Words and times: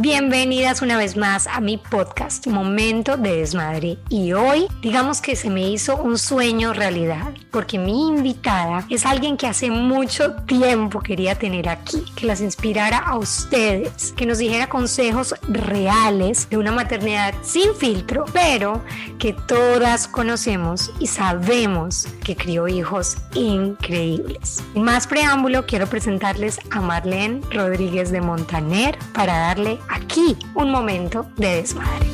Bienvenidas 0.00 0.82
una 0.82 0.96
vez 0.96 1.16
más 1.16 1.46
a 1.46 1.60
mi 1.60 1.78
podcast 1.78 2.48
Momento 2.48 3.16
de 3.16 3.36
Desmadre 3.36 3.96
y 4.08 4.32
hoy 4.32 4.66
digamos 4.82 5.20
que 5.20 5.36
se 5.36 5.50
me 5.50 5.68
hizo 5.68 5.96
un 5.96 6.18
sueño 6.18 6.72
realidad 6.72 7.32
porque 7.52 7.78
mi 7.78 8.08
invitada 8.08 8.84
es 8.90 9.06
alguien 9.06 9.36
que 9.36 9.46
hace 9.46 9.70
mucho 9.70 10.34
tiempo 10.46 10.98
quería 10.98 11.36
tener 11.36 11.68
aquí, 11.68 12.04
que 12.16 12.26
las 12.26 12.40
inspirara 12.40 12.98
a 12.98 13.16
ustedes, 13.16 14.12
que 14.16 14.26
nos 14.26 14.38
dijera 14.38 14.68
consejos 14.68 15.36
reales 15.46 16.50
de 16.50 16.56
una 16.56 16.72
maternidad 16.72 17.32
sin 17.42 17.72
filtro, 17.76 18.24
pero 18.32 18.82
que 19.20 19.32
todas 19.32 20.08
conocemos 20.08 20.90
y 20.98 21.06
sabemos 21.06 22.08
que 22.24 22.34
crió 22.34 22.66
hijos 22.66 23.16
increíbles. 23.34 24.64
Sin 24.72 24.82
más 24.82 25.06
preámbulo, 25.06 25.64
quiero 25.66 25.86
presentarles 25.86 26.58
a 26.72 26.80
Marlene 26.80 27.42
Rodríguez 27.52 28.10
de 28.10 28.20
Montaner 28.20 28.98
para 29.12 29.38
darle 29.38 29.78
aquí 29.88 30.36
un 30.54 30.70
momento 30.70 31.26
de 31.36 31.56
desmadre. 31.56 32.06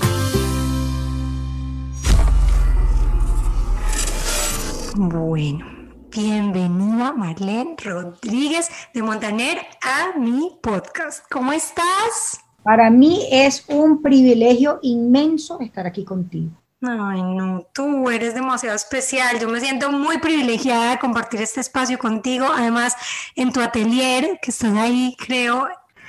Bueno, 4.97 5.67
bienvenida 6.11 7.13
Marlene 7.13 7.77
Rodríguez 7.83 8.69
de 8.93 9.03
Montaner 9.03 9.59
a 9.83 10.19
mi 10.19 10.59
podcast. 10.63 11.25
¿Cómo 11.31 11.53
estás? 11.53 12.41
Para 12.63 12.91
mí 12.91 13.27
es 13.31 13.65
un 13.69 14.03
privilegio 14.03 14.79
inmenso 14.83 15.61
estar 15.61 15.87
aquí 15.87 16.05
contigo. 16.05 16.51
Ay, 16.83 17.23
no, 17.23 17.67
tú 17.75 18.09
eres 18.09 18.35
demasiado 18.35 18.75
especial. 18.75 19.39
Yo 19.39 19.49
me 19.49 19.61
siento 19.61 19.93
muy 19.93 20.19
privilegiada 20.19 20.93
de 20.93 20.99
compartir 20.99 21.43
este 21.43 21.61
espacio 21.61 21.99
contigo. 21.99 22.47
Además, 22.51 22.97
en 23.37 23.53
tu 23.53 23.61
atelier, 23.61 24.39
que 24.41 24.51
estás 24.51 24.75
ahí, 24.77 25.15
creo, 25.19 25.69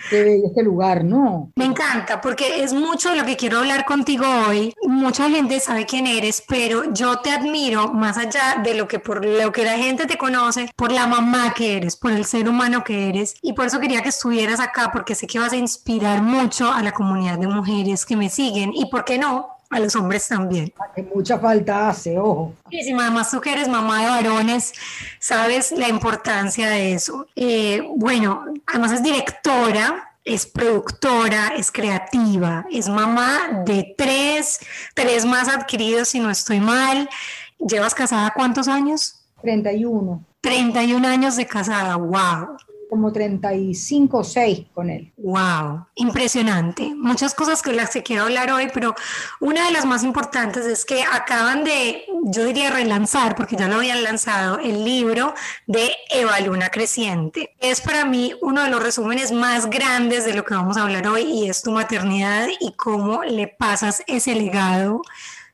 Qué 0.09 0.41
este 0.43 0.63
lugar, 0.63 1.03
¿no? 1.03 1.51
Me 1.55 1.65
encanta 1.65 2.21
porque 2.21 2.63
es 2.63 2.73
mucho 2.73 3.09
de 3.09 3.17
lo 3.17 3.25
que 3.25 3.37
quiero 3.37 3.59
hablar 3.59 3.85
contigo 3.85 4.25
hoy. 4.47 4.73
Mucha 4.87 5.29
gente 5.29 5.59
sabe 5.59 5.85
quién 5.85 6.07
eres, 6.07 6.43
pero 6.47 6.91
yo 6.93 7.19
te 7.19 7.31
admiro 7.31 7.93
más 7.93 8.17
allá 8.17 8.61
de 8.63 8.75
lo 8.75 8.87
que 8.87 8.99
por 8.99 9.25
lo 9.25 9.51
que 9.51 9.63
la 9.63 9.77
gente 9.77 10.05
te 10.05 10.17
conoce, 10.17 10.69
por 10.75 10.91
la 10.91 11.07
mamá 11.07 11.53
que 11.53 11.77
eres, 11.77 11.95
por 11.95 12.11
el 12.11 12.25
ser 12.25 12.49
humano 12.49 12.83
que 12.83 13.09
eres 13.09 13.35
y 13.41 13.53
por 13.53 13.65
eso 13.65 13.79
quería 13.79 14.01
que 14.01 14.09
estuvieras 14.09 14.59
acá 14.59 14.89
porque 14.91 15.15
sé 15.15 15.27
que 15.27 15.39
vas 15.39 15.53
a 15.53 15.57
inspirar 15.57 16.21
mucho 16.21 16.71
a 16.71 16.81
la 16.81 16.91
comunidad 16.91 17.37
de 17.37 17.47
mujeres 17.47 18.05
que 18.05 18.15
me 18.15 18.29
siguen 18.29 18.71
y 18.73 18.85
por 18.87 19.05
qué 19.05 19.17
no, 19.17 19.60
a 19.71 19.79
los 19.79 19.95
hombres 19.95 20.27
también. 20.27 20.73
Que 20.95 21.03
mucha 21.03 21.39
falta 21.39 21.89
hace, 21.89 22.19
ojo. 22.19 22.53
Sí, 22.69 22.83
sí, 22.83 22.93
además 22.93 23.31
tú 23.31 23.41
que 23.41 23.53
eres 23.53 23.67
mamá 23.67 24.01
de 24.01 24.09
varones, 24.09 24.73
sabes 25.19 25.71
la 25.71 25.87
importancia 25.87 26.69
de 26.69 26.93
eso. 26.93 27.27
Eh, 27.35 27.81
bueno, 27.95 28.45
además 28.67 28.91
es 28.91 29.03
directora, 29.03 30.11
es 30.25 30.45
productora, 30.45 31.53
es 31.55 31.71
creativa, 31.71 32.65
es 32.69 32.89
mamá 32.89 33.63
de 33.65 33.95
tres, 33.97 34.59
tres 34.93 35.25
más 35.25 35.47
adquiridos 35.47 36.09
si 36.09 36.19
no 36.19 36.29
estoy 36.29 36.59
mal. 36.59 37.09
¿Llevas 37.57 37.95
casada 37.95 38.33
cuántos 38.35 38.67
años? 38.67 39.23
31. 39.41 40.23
31 40.41 41.07
años 41.07 41.35
de 41.35 41.45
casada, 41.47 41.95
wow 41.95 42.57
como 42.91 43.13
35 43.13 44.17
o 44.17 44.21
6 44.21 44.65
con 44.73 44.89
él. 44.89 45.13
Wow, 45.15 45.85
impresionante. 45.95 46.93
Muchas 46.93 47.33
cosas 47.33 47.61
que 47.61 47.71
las 47.71 47.91
que 47.91 48.03
quiero 48.03 48.23
hablar 48.23 48.51
hoy, 48.51 48.67
pero 48.73 48.95
una 49.39 49.65
de 49.65 49.71
las 49.71 49.85
más 49.85 50.03
importantes 50.03 50.65
es 50.65 50.83
que 50.83 51.01
acaban 51.01 51.63
de, 51.63 52.03
yo 52.25 52.43
diría 52.43 52.69
relanzar, 52.69 53.37
porque 53.37 53.55
ya 53.55 53.69
lo 53.69 53.77
habían 53.77 54.03
lanzado, 54.03 54.59
el 54.59 54.83
libro 54.83 55.33
de 55.67 55.89
Eva 56.09 56.37
Luna 56.41 56.67
Creciente. 56.67 57.55
Es 57.61 57.79
para 57.79 58.03
mí 58.03 58.33
uno 58.41 58.61
de 58.61 58.69
los 58.69 58.83
resúmenes 58.83 59.31
más 59.31 59.69
grandes 59.69 60.25
de 60.25 60.33
lo 60.33 60.43
que 60.43 60.53
vamos 60.53 60.75
a 60.75 60.81
hablar 60.81 61.07
hoy 61.07 61.21
y 61.21 61.49
es 61.49 61.61
tu 61.61 61.71
maternidad 61.71 62.49
y 62.59 62.73
cómo 62.73 63.23
le 63.23 63.47
pasas 63.47 64.03
ese 64.05 64.35
legado 64.35 65.01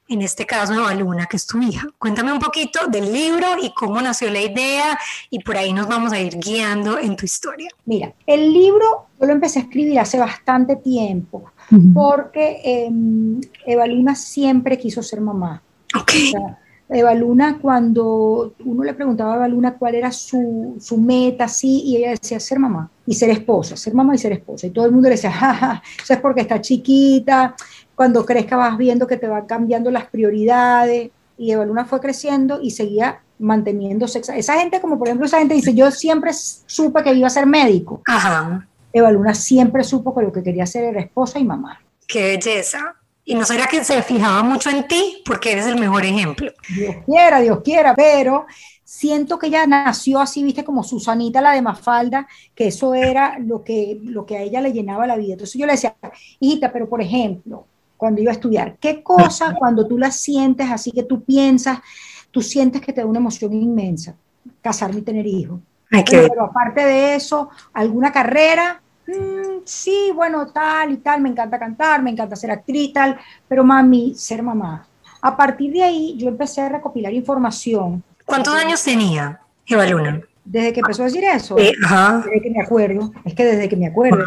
en 0.10 0.22
este 0.22 0.46
caso 0.46 0.74
Eva 0.74 0.94
Luna, 0.94 1.26
que 1.26 1.38
es 1.38 1.46
tu 1.46 1.62
hija. 1.62 1.88
Cuéntame 1.98 2.32
un 2.32 2.40
poquito 2.40 2.88
del 2.88 3.12
libro 3.12 3.48
y 3.62 3.74
cómo 3.74 4.02
nació 4.02 4.30
la 4.30 4.42
idea 4.42 4.98
y 5.30 5.40
por 5.40 5.58
ahí 5.58 5.73
nos 5.73 5.88
vamos 5.88 6.14
a 6.14 6.20
ir 6.20 6.38
guiando 6.38 6.98
en 7.00 7.16
tu 7.16 7.26
historia. 7.26 7.70
Mira, 7.86 8.14
el 8.26 8.54
libro 8.54 9.08
yo 9.20 9.26
lo 9.26 9.34
empecé 9.34 9.60
a 9.60 9.62
escribir 9.64 10.00
hace 10.00 10.20
bastante 10.20 10.76
tiempo 10.76 11.52
porque 11.94 12.62
eh, 12.64 12.92
Eva 13.66 13.88
Luna 13.88 14.16
siempre 14.16 14.78
quiso 14.78 15.04
ser 15.04 15.22
mamá. 15.22 15.62
Okay. 16.00 16.34
Eva 16.90 17.14
Luna, 17.14 17.60
cuando 17.62 18.54
uno 18.64 18.84
le 18.84 18.94
preguntaba 18.94 19.34
a 19.34 19.36
Eva 19.36 19.48
Luna 19.48 19.78
cuál 19.78 19.96
era 19.96 20.12
su, 20.12 20.78
su, 20.80 20.98
meta, 20.98 21.48
sí, 21.48 21.82
y 21.86 21.98
ella 21.98 22.12
decía 22.12 22.40
ser 22.40 22.60
mamá 22.60 22.90
y 23.06 23.14
ser 23.14 23.30
esposa, 23.30 23.76
ser 23.76 23.94
mamá 23.94 24.16
y 24.16 24.17
ser 24.17 24.32
esposa. 24.32 24.67
Y 24.67 24.70
todo 24.70 24.86
el 24.86 24.94
mundo 24.94 25.10
le 25.10 25.16
decía, 25.16 25.32
jaja, 25.32 25.82
eso 26.02 26.14
es 26.14 26.20
porque 26.22 26.42
está 26.42 26.62
chiquita, 26.62 27.56
cuando 27.98 28.28
crezca 28.28 28.56
vas 28.56 28.78
viendo 28.78 29.08
que 29.08 29.18
te 29.18 29.28
van 29.28 29.48
cambiando 29.48 29.90
las 29.90 30.06
prioridades. 30.06 31.10
Y 31.36 31.52
Eva 31.52 31.66
Luna 31.66 31.84
fue 31.86 32.00
creciendo 32.00 32.62
y 32.62 32.70
seguía 32.70 33.22
manteniéndose. 33.40 34.22
Esa 34.36 34.60
gente, 34.60 34.80
como 34.80 35.00
por 35.00 35.08
ejemplo, 35.08 35.26
esa 35.26 35.40
gente 35.40 35.56
dice, 35.56 35.74
yo 35.74 35.90
siempre 35.90 36.32
supe 36.32 37.02
que 37.02 37.14
iba 37.14 37.26
a 37.26 37.32
ser 37.32 37.48
médico. 37.48 38.04
Ajá. 38.06 38.68
Eva 38.94 39.12
Luna 39.12 39.34
siempre 39.34 39.84
supo 39.84 40.16
que 40.16 40.22
lo 40.22 40.32
que 40.32 40.44
quería 40.44 40.68
ser 40.68 40.84
era 40.84 41.02
esposa 41.02 41.40
y 41.40 41.44
mamá. 41.44 41.82
Qué 42.08 42.38
belleza. 42.38 42.96
Y 43.26 43.34
no 43.34 43.44
será 43.46 43.66
que 43.66 43.84
se 43.84 44.02
fijaba 44.04 44.44
mucho 44.44 44.70
en 44.70 44.88
ti 44.88 45.24
porque 45.26 45.54
eres 45.54 45.66
el 45.66 45.80
mejor 45.80 46.06
ejemplo. 46.06 46.52
Dios 46.70 46.98
quiera, 47.04 47.40
Dios 47.40 47.62
quiera, 47.64 47.96
pero 47.96 48.46
siento 48.84 49.38
que 49.38 49.48
ella 49.48 49.68
nació 49.68 50.22
así, 50.22 50.44
viste, 50.44 50.64
como 50.64 50.84
Susanita 50.84 51.42
la 51.42 51.52
de 51.52 51.62
Mafalda, 51.62 52.28
que 52.56 52.68
eso 52.68 52.94
era 52.94 53.38
lo 53.40 53.64
que, 53.64 54.00
lo 54.02 54.26
que 54.26 54.38
a 54.38 54.42
ella 54.44 54.62
le 54.62 54.72
llenaba 54.72 55.06
la 55.06 55.18
vida. 55.18 55.34
Entonces 55.34 55.60
yo 55.60 55.66
le 55.66 55.74
decía, 55.74 55.96
hijita, 56.40 56.72
pero 56.72 56.88
por 56.88 57.02
ejemplo, 57.02 57.57
cuando 57.98 58.22
iba 58.22 58.32
a 58.32 58.36
estudiar. 58.36 58.78
¿Qué 58.80 59.04
cosa 59.04 59.56
cuando 59.60 59.86
tú 59.88 59.98
la 59.98 60.12
sientes 60.12 60.70
así 60.70 60.92
que 60.92 61.04
tú 61.04 61.24
piensas, 61.24 61.80
tú 62.32 62.42
sientes 62.42 62.82
que 62.82 62.94
te 62.94 63.02
da 63.02 63.08
una 63.08 63.20
emoción 63.20 63.54
inmensa? 63.54 64.16
Casarme 64.62 65.00
y 65.00 65.04
tener 65.04 65.26
hijos. 65.26 65.60
Pero, 65.90 66.46
aparte 66.46 66.82
de 66.86 67.16
eso, 67.16 67.50
¿alguna 67.74 68.12
carrera? 68.12 68.82
Mm, 69.08 69.62
sí, 69.64 70.12
bueno, 70.14 70.48
tal 70.48 70.92
y 70.92 70.98
tal, 70.98 71.22
me 71.22 71.30
encanta 71.30 71.58
cantar, 71.58 72.04
me 72.04 72.12
encanta 72.12 72.36
ser 72.36 72.52
actriz, 72.52 72.92
tal, 72.94 73.18
pero 73.48 73.64
mami, 73.64 74.14
ser 74.14 74.44
mamá. 74.44 74.86
A 75.22 75.36
partir 75.36 75.72
de 75.72 75.84
ahí 75.84 76.16
yo 76.18 76.28
empecé 76.28 76.62
a 76.62 76.70
recopilar 76.70 77.14
información. 77.14 78.04
¿Cuántos 78.26 78.54
años 78.54 78.84
tenía 78.84 79.40
Eva 79.66 79.86
Luna? 79.86 80.22
Desde 80.50 80.72
que 80.72 80.80
empezó 80.80 81.02
a 81.02 81.06
decir 81.06 81.26
eso, 81.26 81.56
desde 81.56 82.42
que 82.42 82.50
me 82.50 82.62
acuerdo, 82.62 83.12
es 83.26 83.34
que 83.34 83.44
desde 83.44 83.68
que 83.68 83.76
me 83.76 83.88
acuerdo, 83.88 84.24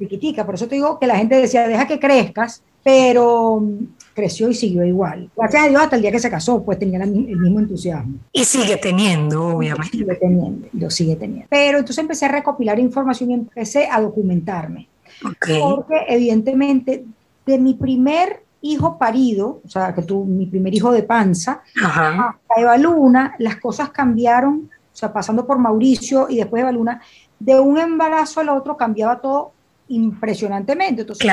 piquitica, 0.00 0.44
por 0.44 0.56
eso 0.56 0.66
te 0.66 0.74
digo 0.74 0.98
que 0.98 1.06
la 1.06 1.16
gente 1.16 1.36
decía, 1.36 1.68
deja 1.68 1.86
que 1.86 2.00
crezcas, 2.00 2.64
pero 2.82 3.60
mm, 3.60 3.84
creció 4.12 4.50
y 4.50 4.54
siguió 4.54 4.84
igual. 4.84 5.30
Gracias 5.36 5.64
a 5.64 5.68
Dios 5.68 5.80
hasta 5.80 5.94
el 5.94 6.02
día 6.02 6.10
que 6.10 6.18
se 6.18 6.28
casó, 6.28 6.64
pues 6.64 6.76
tenía 6.80 7.00
el 7.04 7.12
mismo 7.12 7.60
entusiasmo. 7.60 8.18
Y 8.32 8.44
sigue 8.44 8.78
teniendo, 8.78 9.46
obviamente. 9.46 9.98
sigue 9.98 10.14
teniendo, 10.16 10.68
lo 10.72 10.90
sigue 10.90 11.14
teniendo. 11.14 11.46
Pero 11.48 11.78
entonces 11.78 11.98
empecé 11.98 12.26
a 12.26 12.32
recopilar 12.32 12.80
información 12.80 13.30
y 13.30 13.34
empecé 13.34 13.86
a 13.88 14.00
documentarme. 14.00 14.88
Porque 15.22 16.04
evidentemente 16.08 17.04
de 17.46 17.58
mi 17.58 17.74
primer 17.74 18.42
hijo 18.60 18.98
parido, 18.98 19.60
o 19.64 19.68
sea, 19.68 19.94
que 19.94 20.02
tuvo 20.02 20.24
mi 20.24 20.46
primer 20.46 20.74
hijo 20.74 20.90
de 20.92 21.04
panza, 21.04 21.62
Ajá. 21.82 22.38
a 22.48 22.60
Eva 22.60 22.76
Luna, 22.76 23.34
las 23.38 23.56
cosas 23.56 23.90
cambiaron 23.90 24.68
o 24.92 24.96
sea, 24.96 25.12
pasando 25.12 25.46
por 25.46 25.58
Mauricio 25.58 26.26
y 26.28 26.36
después 26.36 26.64
de 26.64 26.72
Luna, 26.72 27.00
de 27.38 27.58
un 27.58 27.78
embarazo 27.78 28.40
al 28.40 28.50
otro 28.50 28.76
cambiaba 28.76 29.20
todo 29.20 29.52
impresionantemente. 29.88 31.02
Entonces, 31.02 31.30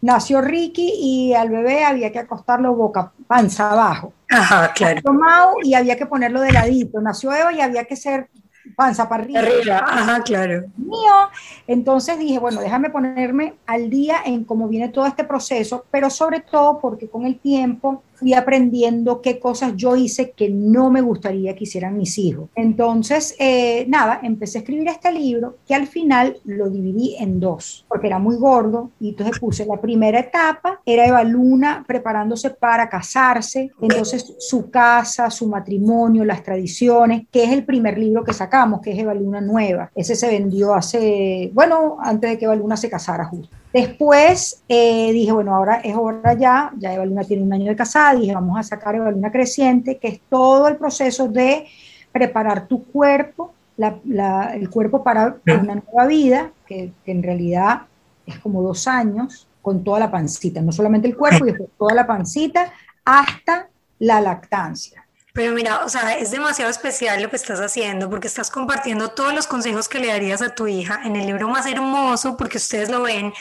nació 0.00 0.40
Ricky 0.40 0.92
y 0.98 1.34
al 1.34 1.50
bebé 1.50 1.84
había 1.84 2.12
que 2.12 2.18
acostarlo 2.18 2.74
boca, 2.74 3.12
panza 3.26 3.72
abajo. 3.72 4.12
Ajá, 4.30 4.72
claro. 4.72 4.96
Nació 4.96 5.12
Mau 5.12 5.56
y 5.62 5.74
había 5.74 5.96
que 5.96 6.06
ponerlo 6.06 6.40
de 6.40 6.52
ladito. 6.52 7.00
Nació 7.00 7.32
Eva 7.32 7.52
y 7.52 7.60
había 7.60 7.84
que 7.84 7.96
ser 7.96 8.28
panza 8.74 9.08
para 9.08 9.22
arriba. 9.22 9.40
arriba. 9.40 9.84
Ajá, 9.86 10.22
claro. 10.22 10.64
Mío. 10.76 11.30
Entonces 11.66 12.18
dije, 12.18 12.38
bueno, 12.38 12.60
déjame 12.60 12.90
ponerme 12.90 13.54
al 13.66 13.90
día 13.90 14.16
en 14.24 14.44
cómo 14.44 14.68
viene 14.68 14.88
todo 14.88 15.06
este 15.06 15.24
proceso, 15.24 15.84
pero 15.90 16.10
sobre 16.10 16.40
todo 16.40 16.78
porque 16.80 17.08
con 17.08 17.26
el 17.26 17.38
tiempo 17.38 18.02
fui 18.16 18.34
aprendiendo 18.34 19.20
qué 19.20 19.38
cosas 19.38 19.74
yo 19.76 19.94
hice 19.94 20.30
que 20.30 20.48
no 20.48 20.90
me 20.90 21.02
gustaría 21.02 21.54
que 21.54 21.64
hicieran 21.64 21.96
mis 21.96 22.18
hijos. 22.18 22.48
Entonces, 22.54 23.36
eh, 23.38 23.84
nada, 23.88 24.20
empecé 24.22 24.58
a 24.58 24.60
escribir 24.62 24.88
este 24.88 25.12
libro 25.12 25.56
que 25.66 25.74
al 25.74 25.86
final 25.86 26.38
lo 26.44 26.70
dividí 26.70 27.16
en 27.18 27.38
dos, 27.38 27.84
porque 27.88 28.06
era 28.06 28.18
muy 28.18 28.36
gordo 28.36 28.90
y 29.00 29.10
entonces 29.10 29.38
puse 29.38 29.66
la 29.66 29.80
primera 29.80 30.18
etapa, 30.18 30.80
era 30.84 31.06
Eva 31.06 31.22
Luna 31.24 31.84
preparándose 31.86 32.50
para 32.50 32.88
casarse, 32.88 33.70
entonces 33.80 34.34
su 34.38 34.70
casa, 34.70 35.30
su 35.30 35.48
matrimonio, 35.48 36.24
las 36.24 36.42
tradiciones, 36.42 37.26
que 37.30 37.44
es 37.44 37.52
el 37.52 37.64
primer 37.64 37.98
libro 37.98 38.24
que 38.24 38.32
sacamos, 38.32 38.80
que 38.80 38.92
es 38.92 38.98
Eva 38.98 39.14
Luna 39.14 39.40
Nueva. 39.40 39.90
Ese 39.94 40.16
se 40.16 40.28
vendió 40.28 40.74
hace, 40.74 41.50
bueno, 41.52 41.98
antes 42.00 42.30
de 42.30 42.38
que 42.38 42.46
Eva 42.46 42.56
Luna 42.56 42.76
se 42.76 42.88
casara 42.88 43.26
justo. 43.26 43.56
Después 43.72 44.62
eh, 44.68 45.12
dije, 45.12 45.32
bueno, 45.32 45.54
ahora 45.54 45.76
es 45.76 45.94
hora 45.94 46.34
ya, 46.34 46.72
ya 46.78 46.94
Eva 46.94 47.04
Luna 47.04 47.24
tiene 47.24 47.42
un 47.42 47.52
año 47.52 47.66
de 47.66 47.76
casada, 47.76 48.14
dije, 48.14 48.34
vamos 48.34 48.58
a 48.58 48.62
sacar 48.62 48.94
Eva 48.94 49.10
Luna 49.10 49.30
Creciente, 49.30 49.98
que 49.98 50.08
es 50.08 50.20
todo 50.30 50.68
el 50.68 50.76
proceso 50.76 51.28
de 51.28 51.66
preparar 52.12 52.66
tu 52.66 52.84
cuerpo, 52.84 53.52
el 53.76 54.70
cuerpo 54.70 55.02
para 55.02 55.36
una 55.46 55.74
nueva 55.74 56.06
vida, 56.06 56.50
que, 56.66 56.92
en 57.04 57.22
realidad 57.22 57.82
es 58.24 58.38
como 58.38 58.62
dos 58.62 58.88
años 58.88 59.46
con 59.60 59.84
toda 59.84 59.98
la 59.98 60.10
pancita, 60.10 60.62
no 60.62 60.72
solamente 60.72 61.08
el 61.08 61.16
cuerpo, 61.16 61.46
y 61.46 61.54
toda 61.76 61.94
la 61.94 62.06
pancita 62.06 62.72
hasta 63.04 63.68
la 63.98 64.20
lactancia. 64.20 65.05
Pero 65.36 65.52
mira, 65.52 65.84
o 65.84 65.88
sea, 65.90 66.16
es 66.16 66.30
demasiado 66.30 66.70
especial 66.70 67.20
lo 67.20 67.28
que 67.28 67.36
estás 67.36 67.60
haciendo 67.60 68.08
porque 68.08 68.26
estás 68.26 68.50
compartiendo 68.50 69.10
todos 69.10 69.34
los 69.34 69.46
consejos 69.46 69.86
que 69.86 69.98
le 69.98 70.06
darías 70.06 70.40
a 70.40 70.54
tu 70.54 70.66
hija 70.66 71.02
en 71.04 71.14
el 71.14 71.26
libro 71.26 71.46
más 71.46 71.66
hermoso, 71.66 72.38
porque 72.38 72.56
ustedes 72.56 72.88
lo 72.88 73.02
ven. 73.02 73.34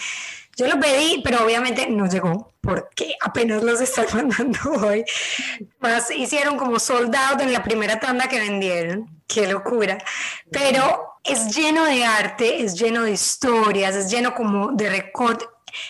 Yo 0.57 0.67
lo 0.67 0.77
pedí, 0.77 1.21
pero 1.23 1.45
obviamente 1.45 1.87
no 1.89 2.05
llegó 2.07 2.51
porque 2.59 3.15
apenas 3.21 3.63
los 3.63 3.79
están 3.79 4.07
mandando 4.13 4.59
hoy. 4.85 5.05
Más 5.79 6.11
hicieron 6.11 6.57
como 6.57 6.79
soldados 6.79 7.41
en 7.41 7.53
la 7.53 7.63
primera 7.63 7.97
tanda 7.97 8.27
que 8.27 8.41
vendieron. 8.41 9.09
Qué 9.25 9.47
locura. 9.47 9.97
Pero 10.51 11.13
es 11.23 11.55
lleno 11.55 11.85
de 11.85 12.03
arte, 12.03 12.61
es 12.61 12.77
lleno 12.77 13.03
de 13.03 13.11
historias, 13.11 13.95
es 13.95 14.11
lleno 14.11 14.35
como 14.35 14.73
de 14.73 14.89
record 14.89 15.41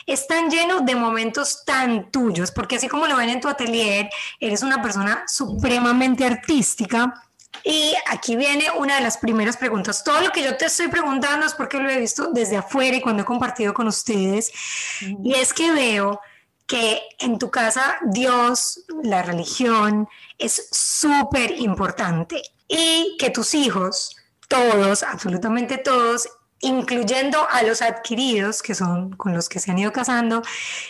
es 0.05 0.27
tan 0.27 0.49
lleno 0.49 0.81
de 0.81 0.95
momentos 0.95 1.63
tan 1.65 2.11
tuyos, 2.11 2.51
porque 2.51 2.75
así 2.77 2.87
como 2.87 3.07
lo 3.07 3.17
ven 3.17 3.29
en 3.29 3.41
tu 3.41 3.47
atelier, 3.47 4.09
eres 4.39 4.63
una 4.63 4.81
persona 4.81 5.23
supremamente 5.27 6.25
artística. 6.25 7.21
Y 7.63 7.95
aquí 8.07 8.35
viene 8.35 8.65
una 8.77 8.95
de 8.95 9.01
las 9.01 9.17
primeras 9.17 9.57
preguntas. 9.57 10.03
Todo 10.03 10.21
lo 10.21 10.31
que 10.31 10.43
yo 10.43 10.55
te 10.57 10.65
estoy 10.65 10.87
preguntando 10.87 11.45
es 11.45 11.53
porque 11.53 11.79
lo 11.79 11.89
he 11.89 11.99
visto 11.99 12.31
desde 12.31 12.57
afuera 12.57 12.97
y 12.97 13.01
cuando 13.01 13.23
he 13.23 13.25
compartido 13.25 13.73
con 13.73 13.87
ustedes. 13.87 14.51
Y 15.23 15.33
es 15.33 15.53
que 15.53 15.71
veo 15.71 16.19
que 16.67 17.01
en 17.19 17.39
tu 17.39 17.49
casa 17.51 17.97
Dios, 18.05 18.85
la 19.03 19.23
religión, 19.23 20.07
es 20.37 20.67
súper 20.71 21.59
importante 21.59 22.41
y 22.67 23.15
que 23.19 23.29
tus 23.29 23.53
hijos, 23.53 24.15
todos, 24.47 25.03
absolutamente 25.03 25.77
todos, 25.77 26.27
incluyendo 26.61 27.47
a 27.51 27.63
los 27.63 27.81
adquiridos, 27.81 28.61
que 28.61 28.75
son 28.75 29.11
con 29.11 29.33
los 29.33 29.49
que 29.49 29.59
se 29.59 29.71
han 29.71 29.77
ido 29.77 29.91
casando, 29.91 30.41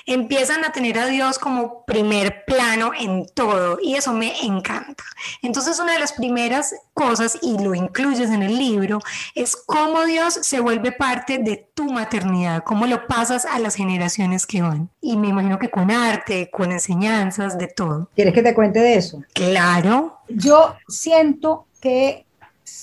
empiezan 0.06 0.64
a 0.64 0.72
tener 0.72 0.98
a 1.00 1.08
Dios 1.08 1.40
como 1.40 1.84
primer 1.86 2.46
plano 2.46 2.92
en 2.98 3.26
todo 3.34 3.78
y 3.82 3.96
eso 3.96 4.14
me 4.14 4.42
encanta. 4.42 5.04
Entonces 5.42 5.80
una 5.80 5.94
de 5.94 6.00
las 6.00 6.14
primeras 6.14 6.76
cosas, 6.94 7.38
y 7.42 7.58
lo 7.58 7.76
incluyes 7.76 8.30
en 8.30 8.44
el 8.44 8.58
libro, 8.58 9.00
es 9.34 9.56
cómo 9.56 10.06
Dios 10.06 10.40
se 10.42 10.60
vuelve 10.60 10.92
parte 10.92 11.40
de 11.40 11.70
tu 11.74 11.92
maternidad, 11.92 12.64
cómo 12.64 12.86
lo 12.86 13.08
pasas 13.08 13.46
a 13.46 13.60
las 13.60 13.76
generaciones 13.76 14.46
que 14.46 14.62
van. 14.62 14.90
Y 15.02 15.18
me 15.18 15.28
imagino 15.30 15.60
que 15.60 15.70
con 15.70 15.92
arte, 15.92 16.50
con 16.52 16.72
enseñanzas, 16.72 17.58
de 17.58 17.68
todo. 17.68 18.10
¿Quieres 18.16 18.34
que 18.34 18.42
te 18.42 18.54
cuente 18.54 18.80
de 18.80 18.96
eso? 18.96 19.24
Claro. 19.34 20.20
Yo 20.30 20.76
siento 20.88 21.68
que 21.82 22.26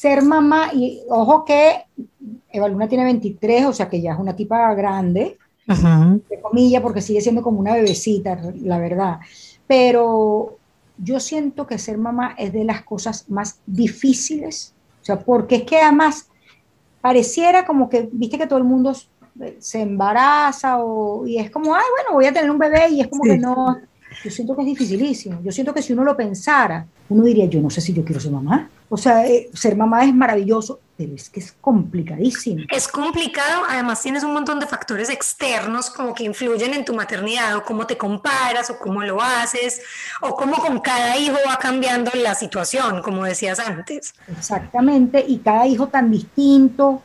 ser 0.03 0.21
mamá, 0.25 0.71
y 0.75 1.01
ojo 1.09 1.45
que 1.45 1.85
Eva 2.51 2.67
Luna 2.67 2.89
tiene 2.89 3.05
23, 3.05 3.67
o 3.67 3.73
sea 3.73 3.89
que 3.89 4.03
ya 4.03 4.15
es 4.15 4.19
una 4.19 4.35
tipa 4.35 4.75
grande, 4.75 5.39
de 5.65 6.41
comillas, 6.43 6.83
porque 6.83 7.01
sigue 7.01 7.21
siendo 7.21 7.41
como 7.41 7.61
una 7.61 7.75
bebecita, 7.75 8.37
la 8.63 8.79
verdad. 8.81 9.21
Pero 9.69 10.57
yo 10.99 11.21
siento 11.21 11.69
que 11.69 11.79
ser 11.79 11.99
mamá 11.99 12.35
es 12.37 12.53
de 12.53 12.65
las 12.65 12.83
cosas 12.83 13.31
más 13.31 13.61
difíciles, 13.65 14.75
o 15.03 15.05
sea, 15.05 15.21
porque 15.21 15.55
es 15.55 15.63
que 15.63 15.79
además 15.79 16.27
pareciera 17.01 17.65
como 17.65 17.89
que, 17.89 18.09
viste 18.11 18.39
que 18.39 18.49
todo 18.49 18.59
el 18.59 18.65
mundo 18.65 18.97
se 19.61 19.83
embaraza 19.83 20.83
o, 20.83 21.25
y 21.29 21.39
es 21.39 21.49
como, 21.49 21.77
ay, 21.77 21.85
bueno, 21.97 22.15
voy 22.15 22.27
a 22.27 22.33
tener 22.33 22.51
un 22.51 22.59
bebé 22.59 22.89
y 22.91 23.03
es 23.03 23.07
como 23.07 23.23
que 23.23 23.39
no, 23.39 23.79
yo 24.25 24.31
siento 24.33 24.57
que 24.57 24.63
es 24.63 24.67
dificilísimo. 24.67 25.41
Yo 25.45 25.53
siento 25.53 25.73
que 25.73 25.81
si 25.81 25.93
uno 25.93 26.03
lo 26.03 26.17
pensara, 26.17 26.87
uno 27.09 27.23
diría, 27.23 27.47
yo 27.47 27.61
no 27.61 27.71
sé 27.71 27.81
si 27.81 27.93
yo 27.93 28.05
quiero 28.05 28.21
ser 28.21 28.33
mamá. 28.33 28.69
O 28.95 28.99
sea, 28.99 29.27
eh, 29.27 29.49
ser 29.55 29.75
mamá 29.75 30.05
es 30.05 30.15
maravilloso, 30.15 30.79
pero 30.99 31.15
es 31.15 31.31
que 31.31 31.41
es 31.41 31.53
complicadísimo. 31.53 32.65
Es 32.71 32.87
complicado, 32.87 33.63
además 33.67 34.03
tienes 34.03 34.23
un 34.23 34.35
montón 34.35 34.61
de 34.61 34.67
factores 34.67 35.09
externos 35.09 35.89
como 35.89 36.13
que 36.13 36.25
influyen 36.25 36.75
en 36.75 36.85
tu 36.85 36.93
maternidad, 36.93 37.57
o 37.57 37.63
cómo 37.63 37.87
te 37.87 37.97
comparas, 37.97 38.69
o 38.69 38.79
cómo 38.79 39.03
lo 39.03 39.23
haces, 39.23 39.81
o 40.21 40.35
cómo 40.35 40.57
con 40.57 40.79
cada 40.81 41.17
hijo 41.17 41.39
va 41.49 41.57
cambiando 41.57 42.11
la 42.23 42.35
situación, 42.35 43.01
como 43.01 43.25
decías 43.25 43.61
antes. 43.61 44.13
Exactamente, 44.29 45.25
y 45.27 45.39
cada 45.39 45.67
hijo 45.67 45.89
tan 45.89 46.11
distinto, 46.11 47.03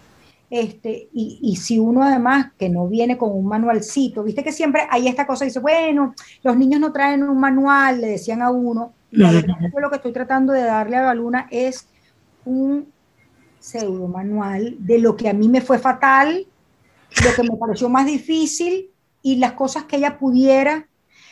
este, 0.49 1.07
y, 1.13 1.39
y, 1.41 1.55
si 1.55 1.79
uno 1.79 2.03
además 2.03 2.47
que 2.59 2.67
no 2.67 2.89
viene 2.89 3.17
con 3.17 3.31
un 3.31 3.47
manualcito, 3.47 4.23
viste 4.23 4.43
que 4.43 4.51
siempre 4.51 4.85
hay 4.89 5.07
esta 5.07 5.25
cosa, 5.25 5.45
dice, 5.45 5.61
bueno, 5.61 6.13
los 6.43 6.57
niños 6.57 6.81
no 6.81 6.91
traen 6.91 7.23
un 7.23 7.39
manual, 7.39 8.01
le 8.01 8.07
decían 8.07 8.41
a 8.41 8.51
uno, 8.51 8.91
la 9.11 9.31
verdad 9.31 9.55
lo 9.81 9.89
que 9.89 9.95
estoy 9.95 10.13
tratando 10.13 10.53
de 10.53 10.63
darle 10.63 10.97
a 10.97 11.03
Baluna 11.03 11.47
es 11.51 11.87
un 12.45 12.91
pseudo 13.59 14.07
manual 14.07 14.75
de 14.79 14.99
lo 14.99 15.15
que 15.15 15.29
a 15.29 15.33
mí 15.33 15.49
me 15.49 15.61
fue 15.61 15.79
fatal, 15.79 16.45
lo 17.23 17.33
que 17.35 17.43
me 17.43 17.57
pareció 17.57 17.89
más 17.89 18.05
difícil 18.05 18.91
y 19.21 19.37
las 19.37 19.53
cosas 19.53 19.83
que 19.83 19.97
ella 19.97 20.17
pudiera. 20.17 20.87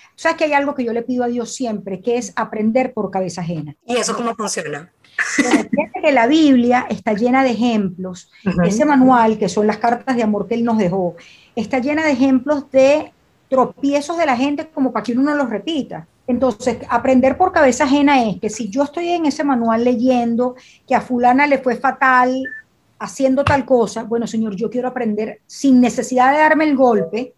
O 0.09 0.17
sea, 0.17 0.35
que 0.35 0.45
hay 0.45 0.53
algo 0.53 0.75
que 0.75 0.83
yo 0.85 0.93
le 0.93 1.01
pido 1.01 1.23
a 1.25 1.27
Dios 1.27 1.53
siempre, 1.53 2.01
que 2.01 2.17
es 2.17 2.31
aprender 2.35 2.93
por 2.93 3.11
cabeza 3.11 3.41
ajena. 3.41 3.75
¿Y 3.85 3.97
eso 3.97 4.15
cómo 4.15 4.33
funciona? 4.33 4.91
Fíjate 5.35 6.01
que 6.01 6.11
la 6.11 6.27
Biblia 6.27 6.87
está 6.89 7.13
llena 7.13 7.43
de 7.43 7.51
ejemplos. 7.51 8.31
Ese 8.65 8.85
manual, 8.85 9.37
que 9.37 9.49
son 9.49 9.67
las 9.67 9.77
cartas 9.77 10.15
de 10.15 10.23
amor 10.23 10.47
que 10.47 10.55
Él 10.55 10.63
nos 10.63 10.77
dejó, 10.77 11.15
está 11.55 11.79
llena 11.79 12.05
de 12.05 12.11
ejemplos 12.11 12.69
de 12.71 13.11
tropiezos 13.49 14.17
de 14.17 14.25
la 14.25 14.37
gente 14.37 14.67
como 14.67 14.91
para 14.91 15.03
que 15.03 15.13
uno 15.13 15.23
no 15.23 15.35
los 15.35 15.49
repita. 15.49 16.07
Entonces, 16.27 16.77
aprender 16.89 17.37
por 17.37 17.51
cabeza 17.51 17.83
ajena 17.83 18.23
es 18.23 18.39
que 18.39 18.49
si 18.49 18.69
yo 18.69 18.83
estoy 18.83 19.09
en 19.09 19.25
ese 19.25 19.43
manual 19.43 19.83
leyendo 19.83 20.55
que 20.87 20.95
a 20.95 21.01
fulana 21.01 21.45
le 21.47 21.59
fue 21.59 21.75
fatal 21.75 22.43
haciendo 22.97 23.43
tal 23.43 23.65
cosa, 23.65 24.03
bueno, 24.03 24.25
señor, 24.25 24.55
yo 24.55 24.69
quiero 24.69 24.87
aprender 24.87 25.41
sin 25.45 25.79
necesidad 25.79 26.31
de 26.31 26.39
darme 26.39 26.63
el 26.63 26.75
golpe, 26.75 27.33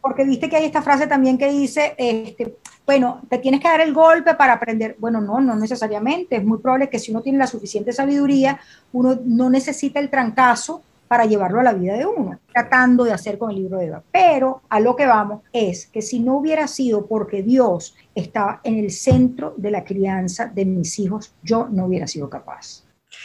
porque 0.00 0.24
viste 0.24 0.48
que 0.48 0.56
hay 0.56 0.66
esta 0.66 0.82
frase 0.82 1.08
también 1.08 1.36
que 1.36 1.50
dice, 1.50 1.94
este, 1.98 2.56
bueno, 2.86 3.22
te 3.28 3.38
tienes 3.38 3.60
que 3.60 3.68
dar 3.68 3.80
el 3.80 3.92
golpe 3.92 4.34
para 4.34 4.52
aprender. 4.52 4.96
Bueno, 4.98 5.20
no, 5.20 5.40
no 5.40 5.56
necesariamente. 5.56 6.36
Es 6.36 6.44
muy 6.44 6.58
probable 6.58 6.88
que 6.88 7.00
si 7.00 7.10
uno 7.10 7.22
tiene 7.22 7.38
la 7.38 7.48
suficiente 7.48 7.92
sabiduría, 7.92 8.60
uno 8.92 9.18
no 9.24 9.50
necesita 9.50 9.98
el 9.98 10.10
trancazo 10.10 10.82
para 11.08 11.24
llevarlo 11.24 11.58
a 11.58 11.64
la 11.64 11.72
vida 11.72 11.94
de 11.94 12.06
uno, 12.06 12.38
tratando 12.52 13.02
de 13.02 13.12
hacer 13.12 13.38
con 13.38 13.50
el 13.50 13.56
libro 13.56 13.78
de 13.78 13.86
Eva. 13.86 14.02
Pero 14.12 14.60
a 14.68 14.78
lo 14.78 14.94
que 14.94 15.06
vamos 15.06 15.42
es 15.52 15.86
que 15.86 16.02
si 16.02 16.20
no 16.20 16.36
hubiera 16.36 16.68
sido 16.68 17.06
porque 17.06 17.42
Dios 17.42 17.96
estaba 18.18 18.60
en 18.64 18.78
el 18.78 18.90
centro 18.90 19.54
de 19.56 19.70
la 19.70 19.84
crianza 19.84 20.46
de 20.46 20.64
mis 20.64 20.98
hijos, 20.98 21.34
yo 21.42 21.68
no 21.70 21.86
hubiera 21.86 22.06
sido 22.06 22.28
capaz. 22.28 22.84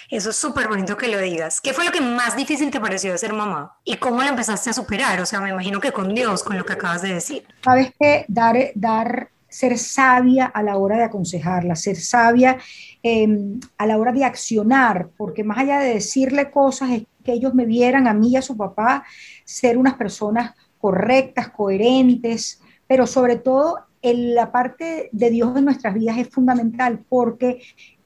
Eso 0.09 0.29
es 0.29 0.35
súper 0.35 0.67
bonito 0.67 0.95
que 0.97 1.07
lo 1.07 1.19
digas. 1.19 1.59
¿Qué 1.59 1.73
fue 1.73 1.85
lo 1.85 1.91
que 1.91 2.01
más 2.01 2.35
difícil 2.35 2.71
te 2.71 2.79
pareció 2.79 3.11
de 3.11 3.17
ser 3.17 3.33
mamá? 3.33 3.77
¿Y 3.83 3.97
cómo 3.97 4.21
lo 4.21 4.29
empezaste 4.29 4.69
a 4.69 4.73
superar? 4.73 5.19
O 5.21 5.25
sea, 5.25 5.41
me 5.41 5.49
imagino 5.49 5.79
que 5.79 5.91
con 5.91 6.13
Dios, 6.13 6.43
con 6.43 6.57
lo 6.57 6.65
que 6.65 6.73
acabas 6.73 7.01
de 7.01 7.13
decir. 7.13 7.43
Sabes 7.63 7.91
que 7.99 8.25
dar, 8.27 8.55
dar, 8.75 9.29
ser 9.47 9.77
sabia 9.77 10.45
a 10.45 10.63
la 10.63 10.77
hora 10.77 10.97
de 10.97 11.03
aconsejarla, 11.03 11.75
ser 11.75 11.95
sabia 11.95 12.57
em, 13.01 13.59
a 13.77 13.85
la 13.85 13.97
hora 13.97 14.11
de 14.11 14.23
accionar, 14.23 15.09
porque 15.17 15.43
más 15.43 15.59
allá 15.59 15.79
de 15.79 15.95
decirle 15.95 16.49
cosas, 16.49 16.91
es 16.91 17.03
que 17.23 17.33
ellos 17.33 17.53
me 17.53 17.65
vieran 17.65 18.07
a 18.07 18.13
mí 18.13 18.31
y 18.31 18.37
a 18.37 18.41
su 18.41 18.55
papá 18.57 19.03
ser 19.45 19.77
unas 19.77 19.95
personas 19.95 20.53
correctas, 20.77 21.49
coherentes, 21.49 22.61
pero 22.87 23.07
sobre 23.07 23.37
todo 23.37 23.85
en 24.03 24.35
la 24.35 24.51
parte 24.51 25.09
de 25.11 25.29
Dios 25.31 25.57
en 25.57 25.65
nuestras 25.65 25.95
vidas 25.95 26.17
es 26.17 26.29
fundamental 26.29 26.99
porque 27.09 27.61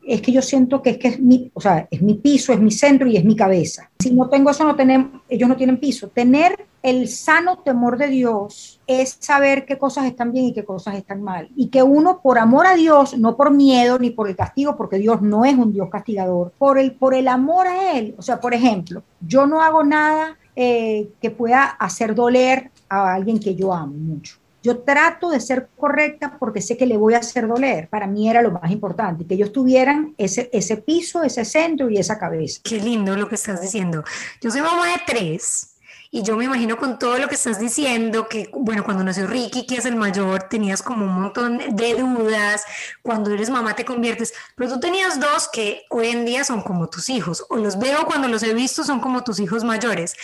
es 0.07 0.21
que 0.21 0.31
yo 0.31 0.41
siento 0.41 0.81
que 0.81 0.91
es 0.91 0.97
que 0.97 1.09
es 1.09 1.19
mi, 1.19 1.51
o 1.53 1.59
sea, 1.59 1.85
es 1.91 2.01
mi 2.01 2.13
piso, 2.13 2.53
es 2.53 2.59
mi 2.59 2.71
centro 2.71 3.07
y 3.07 3.17
es 3.17 3.25
mi 3.25 3.35
cabeza. 3.35 3.91
Si 3.99 4.13
no 4.13 4.29
tengo 4.29 4.49
eso, 4.49 4.63
no 4.63 4.75
tenemos, 4.75 5.21
ellos 5.27 5.49
no 5.49 5.57
tienen 5.57 5.79
piso. 5.79 6.07
Tener 6.07 6.65
el 6.81 7.09
sano 7.09 7.57
temor 7.57 7.97
de 7.97 8.07
Dios 8.07 8.79
es 8.87 9.17
saber 9.19 9.65
qué 9.65 9.77
cosas 9.77 10.05
están 10.05 10.31
bien 10.31 10.45
y 10.45 10.53
qué 10.53 10.63
cosas 10.63 10.95
están 10.95 11.21
mal. 11.21 11.49
Y 11.57 11.67
que 11.67 11.83
uno, 11.83 12.21
por 12.21 12.39
amor 12.39 12.67
a 12.67 12.75
Dios, 12.75 13.17
no 13.17 13.35
por 13.35 13.51
miedo 13.51 13.99
ni 13.99 14.11
por 14.11 14.29
el 14.29 14.37
castigo, 14.37 14.77
porque 14.77 14.97
Dios 14.97 15.21
no 15.21 15.43
es 15.43 15.55
un 15.55 15.73
Dios 15.73 15.89
castigador, 15.91 16.53
por 16.57 16.79
el, 16.79 16.93
por 16.93 17.13
el 17.13 17.27
amor 17.27 17.67
a 17.67 17.97
Él. 17.97 18.15
O 18.17 18.21
sea, 18.21 18.39
por 18.39 18.53
ejemplo, 18.53 19.03
yo 19.19 19.45
no 19.45 19.61
hago 19.61 19.83
nada 19.83 20.37
eh, 20.55 21.09
que 21.21 21.31
pueda 21.31 21.65
hacer 21.65 22.15
doler 22.15 22.71
a 22.87 23.13
alguien 23.13 23.39
que 23.39 23.55
yo 23.55 23.73
amo 23.73 23.93
mucho. 23.93 24.37
Yo 24.67 24.79
trato 24.79 25.29
de 25.29 25.39
ser 25.39 25.69
correcta 25.77 26.35
porque 26.37 26.61
sé 26.61 26.75
que 26.75 26.85
le 26.85 26.97
voy 26.97 27.13
a 27.13 27.19
hacer 27.19 27.47
doler. 27.47 27.87
Para 27.87 28.05
mí 28.05 28.29
era 28.29 28.41
lo 28.41 28.51
más 28.51 28.69
importante, 28.69 29.25
que 29.25 29.35
ellos 29.35 29.53
tuvieran 29.53 30.13
ese, 30.17 30.49
ese 30.51 30.75
piso, 30.75 31.23
ese 31.23 31.45
centro 31.45 31.89
y 31.89 31.97
esa 31.97 32.19
cabeza. 32.19 32.59
Qué 32.65 32.77
lindo 32.77 33.15
lo 33.15 33.29
que 33.29 33.35
estás 33.35 33.61
diciendo. 33.61 34.03
Yo 34.41 34.51
soy 34.51 34.59
mamá 34.59 34.87
de 34.87 35.01
tres. 35.05 35.75
Y 36.11 36.23
yo 36.23 36.35
me 36.35 36.45
imagino 36.45 36.77
con 36.77 36.99
todo 36.99 37.17
lo 37.17 37.27
que 37.27 37.35
estás 37.35 37.59
diciendo, 37.59 38.27
que 38.27 38.49
bueno, 38.53 38.83
cuando 38.83 39.03
nació 39.03 39.27
Ricky, 39.27 39.65
que 39.65 39.75
es 39.75 39.85
el 39.85 39.95
mayor, 39.95 40.43
tenías 40.43 40.81
como 40.81 41.05
un 41.05 41.21
montón 41.21 41.59
de 41.75 41.95
dudas, 41.95 42.63
cuando 43.01 43.31
eres 43.31 43.49
mamá 43.49 43.75
te 43.75 43.83
conviertes, 43.83 44.33
pero 44.55 44.71
tú 44.71 44.79
tenías 44.79 45.19
dos 45.19 45.49
que 45.51 45.83
hoy 45.89 46.07
en 46.07 46.25
día 46.25 46.45
son 46.45 46.61
como 46.61 46.87
tus 46.87 47.09
hijos, 47.09 47.45
o 47.49 47.57
los 47.57 47.77
veo 47.77 48.05
cuando 48.05 48.29
los 48.29 48.41
he 48.43 48.53
visto, 48.53 48.85
son 48.85 49.01
como 49.01 49.25
tus 49.25 49.39
hijos 49.41 49.65
mayores. 49.65 50.15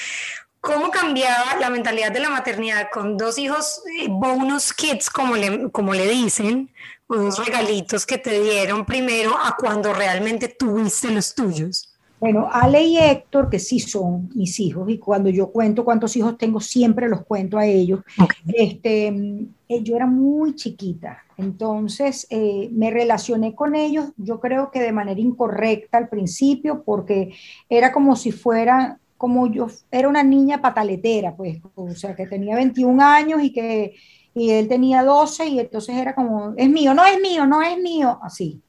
¿Cómo 0.63 0.91
cambiaba 0.91 1.58
la 1.60 1.70
mentalidad 1.70 2.13
de 2.13 2.22
la 2.22 2.29
maternidad 2.29 2.88
con 2.89 3.17
dos 3.17 3.38
hijos 3.38 3.82
eh, 4.00 4.08
bonus 4.10 4.72
kids, 4.72 5.10
como 5.10 5.36
le, 5.36 5.70
como 5.72 5.93
le 5.93 6.08
dicen, 6.08 6.70
unos 7.10 7.46
regalitos 7.46 8.05
que 8.05 8.17
te 8.17 8.41
dieron 8.41 8.86
primero 8.86 9.36
a 9.38 9.58
cuando 9.60 9.93
realmente 9.93 10.48
tuviste 10.48 11.12
los 11.12 11.36
tuyos? 11.36 11.93
Bueno, 12.17 12.48
Ale 12.50 12.82
y 12.82 12.98
Héctor, 12.98 13.50
que 13.50 13.60
sí 13.60 13.82
son 13.82 14.29
mis 14.36 14.58
hijos, 14.62 14.89
y 14.89 15.00
cuando 15.00 15.29
yo 15.29 15.51
cuento 15.51 15.84
cuántos 15.84 16.15
hijos 16.15 16.38
tengo, 16.38 16.62
siempre 16.62 17.10
los 17.10 17.25
cuento 17.25 17.58
a 17.58 17.65
ellos. 17.65 18.00
Este, 18.48 19.08
eh, 19.67 19.84
yo 19.84 19.98
era 19.98 20.08
muy 20.08 20.55
chiquita, 20.55 21.25
entonces 21.36 22.25
eh, 22.29 22.70
me 22.72 22.89
relacioné 22.89 23.53
con 23.53 23.75
ellos, 23.75 24.13
yo 24.15 24.39
creo 24.39 24.72
que 24.72 24.79
de 24.79 24.93
manera 24.93 25.20
incorrecta 25.20 25.98
al 25.98 26.08
principio, 26.08 26.84
porque 26.86 27.34
era 27.67 27.91
como 27.91 28.15
si 28.15 28.32
fuera, 28.32 29.01
como 29.24 29.48
yo 29.48 29.68
era 29.89 30.10
una 30.10 30.22
niña 30.22 30.62
pataletera, 30.62 31.34
pues, 31.34 31.62
o 31.75 31.89
sea, 31.92 32.13
que 32.13 32.27
tenía 32.27 32.58
21 32.58 33.01
años 33.01 33.42
y 33.42 33.53
que 33.53 33.96
y 34.36 34.50
él 34.50 34.68
tenía 34.68 35.01
12 35.01 35.46
y 35.46 35.60
entonces 35.62 35.96
era 35.96 36.13
como, 36.13 36.53
es 36.58 36.70
mío, 36.70 36.94
no 36.94 37.06
es 37.06 37.22
mío, 37.22 37.46
no 37.46 37.62
es 37.62 37.77
mío, 37.77 38.20
así. 38.22 38.62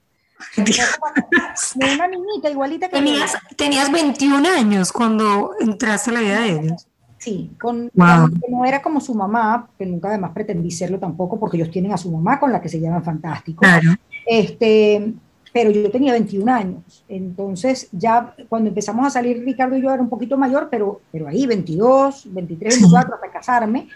una 1.74 2.06
niñita 2.06 2.50
igualita 2.50 2.88
que 2.88 2.98
tenías, 2.98 3.36
tenías 3.56 3.90
21 3.90 4.48
años 4.48 4.92
cuando 4.92 5.50
entraste 5.58 6.10
a 6.10 6.12
la 6.12 6.20
vida 6.20 6.40
de 6.42 6.50
ellos. 6.50 6.86
Sí, 7.18 7.50
con, 7.60 7.90
no 7.92 8.64
era 8.64 8.80
como 8.80 9.00
su 9.00 9.12
mamá, 9.12 9.70
que 9.76 9.86
nunca 9.86 10.06
además 10.06 10.30
pretendí 10.32 10.70
serlo 10.70 11.00
tampoco, 11.00 11.40
porque 11.40 11.56
ellos 11.56 11.72
tienen 11.72 11.90
a 11.90 11.96
su 11.96 12.12
mamá 12.12 12.38
con 12.38 12.52
la 12.52 12.60
que 12.60 12.68
se 12.68 12.78
llaman 12.78 13.02
fantástico. 13.02 13.58
Claro. 13.58 13.90
Este, 14.24 15.14
pero 15.54 15.70
yo 15.70 15.88
tenía 15.88 16.10
21 16.10 16.52
años. 16.52 17.04
Entonces, 17.08 17.88
ya 17.92 18.34
cuando 18.48 18.70
empezamos 18.70 19.06
a 19.06 19.10
salir, 19.10 19.44
Ricardo 19.44 19.76
y 19.76 19.82
yo 19.82 19.92
era 19.92 20.02
un 20.02 20.08
poquito 20.08 20.36
mayor, 20.36 20.66
pero, 20.68 21.00
pero 21.12 21.28
ahí, 21.28 21.46
22, 21.46 22.24
23, 22.26 22.80
24, 22.80 23.14
hasta 23.14 23.30
casarme. 23.30 23.88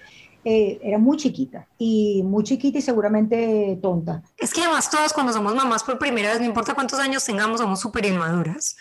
Eh, 0.44 0.78
era 0.84 0.98
muy 0.98 1.16
chiquita 1.16 1.66
y 1.76 2.22
muy 2.22 2.44
chiquita 2.44 2.78
y 2.78 2.80
seguramente 2.80 3.76
tonta. 3.82 4.22
Es 4.36 4.54
que 4.54 4.60
además 4.60 4.88
todos 4.88 5.12
cuando 5.12 5.32
somos 5.32 5.52
mamás 5.52 5.82
por 5.82 5.98
primera 5.98 6.30
vez, 6.30 6.38
no 6.38 6.46
importa 6.46 6.74
cuántos 6.74 7.00
años 7.00 7.24
tengamos, 7.24 7.60
somos 7.60 7.80
súper 7.80 8.06
inmaduras. 8.06 8.76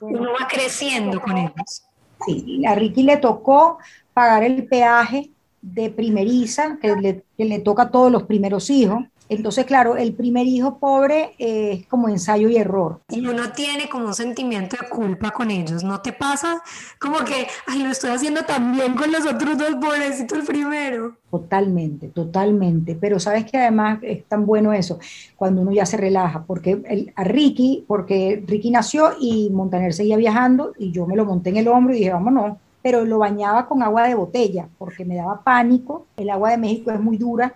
Uno 0.00 0.32
va 0.32 0.48
creciendo 0.48 1.20
con 1.20 1.36
ellos. 1.36 1.84
Sí, 2.26 2.66
a 2.66 2.74
Ricky 2.74 3.04
le 3.04 3.18
tocó 3.18 3.78
pagar 4.12 4.42
el 4.42 4.66
peaje 4.66 5.30
de 5.62 5.90
primeriza, 5.90 6.76
que 6.82 6.96
le, 6.96 7.24
que 7.38 7.44
le 7.44 7.60
toca 7.60 7.84
a 7.84 7.90
todos 7.92 8.10
los 8.10 8.24
primeros 8.24 8.68
hijos, 8.68 9.04
entonces, 9.28 9.64
claro, 9.64 9.96
el 9.96 10.14
primer 10.14 10.46
hijo 10.46 10.78
pobre 10.78 11.34
es 11.38 11.86
como 11.86 12.08
ensayo 12.08 12.48
y 12.48 12.56
error. 12.56 13.00
Y 13.08 13.26
uno 13.26 13.52
tiene 13.52 13.88
como 13.88 14.06
un 14.06 14.14
sentimiento 14.14 14.76
de 14.80 14.88
culpa 14.88 15.30
con 15.30 15.50
ellos, 15.50 15.82
¿no 15.82 16.00
te 16.00 16.12
pasa? 16.12 16.62
Como 17.00 17.18
que, 17.18 17.46
ay, 17.66 17.82
lo 17.82 17.90
estoy 17.90 18.10
haciendo 18.10 18.44
también 18.44 18.94
con 18.94 19.10
los 19.10 19.26
otros 19.26 19.58
dos 19.58 19.74
pobrecitos 19.76 20.38
el 20.38 20.44
primero. 20.44 21.16
Totalmente, 21.30 22.08
totalmente. 22.08 22.94
Pero 22.94 23.18
sabes 23.18 23.44
que 23.44 23.58
además 23.58 23.98
es 24.02 24.24
tan 24.24 24.46
bueno 24.46 24.72
eso, 24.72 24.98
cuando 25.36 25.62
uno 25.62 25.72
ya 25.72 25.86
se 25.86 25.96
relaja, 25.96 26.44
porque 26.46 27.12
a 27.14 27.24
Ricky, 27.24 27.84
porque 27.86 28.42
Ricky 28.46 28.70
nació 28.70 29.12
y 29.20 29.50
Montaner 29.50 29.92
seguía 29.92 30.16
viajando 30.16 30.72
y 30.78 30.92
yo 30.92 31.06
me 31.06 31.16
lo 31.16 31.24
monté 31.24 31.50
en 31.50 31.56
el 31.56 31.68
hombro 31.68 31.94
y 31.94 31.98
dije, 31.98 32.12
vámonos, 32.12 32.56
pero 32.80 33.04
lo 33.04 33.18
bañaba 33.18 33.66
con 33.66 33.82
agua 33.82 34.06
de 34.06 34.14
botella, 34.14 34.68
porque 34.78 35.04
me 35.04 35.16
daba 35.16 35.42
pánico, 35.42 36.06
el 36.16 36.30
agua 36.30 36.52
de 36.52 36.58
México 36.58 36.92
es 36.92 37.00
muy 37.00 37.16
dura 37.16 37.52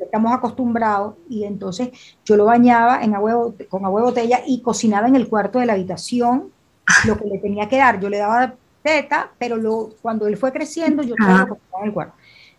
estamos 0.00 0.32
acostumbrados, 0.32 1.14
y 1.28 1.44
entonces 1.44 1.90
yo 2.24 2.36
lo 2.36 2.44
bañaba 2.46 3.02
en 3.02 3.14
agua, 3.14 3.52
con 3.68 3.84
agua 3.84 4.00
de 4.00 4.06
botella 4.06 4.40
y 4.46 4.60
cocinaba 4.62 5.08
en 5.08 5.16
el 5.16 5.28
cuarto 5.28 5.58
de 5.58 5.66
la 5.66 5.74
habitación 5.74 6.50
lo 7.06 7.16
que 7.16 7.26
le 7.26 7.38
tenía 7.38 7.68
que 7.68 7.78
dar. 7.78 8.00
Yo 8.00 8.08
le 8.08 8.18
daba 8.18 8.54
teta, 8.82 9.30
pero 9.38 9.56
lo, 9.56 9.90
cuando 10.02 10.26
él 10.26 10.36
fue 10.36 10.52
creciendo, 10.52 11.02
yo 11.02 11.14
todo 11.16 11.38
lo 11.38 11.48
cocinaba 11.48 11.80
en 11.80 11.86
el 11.86 11.92
cuarto. 11.92 12.14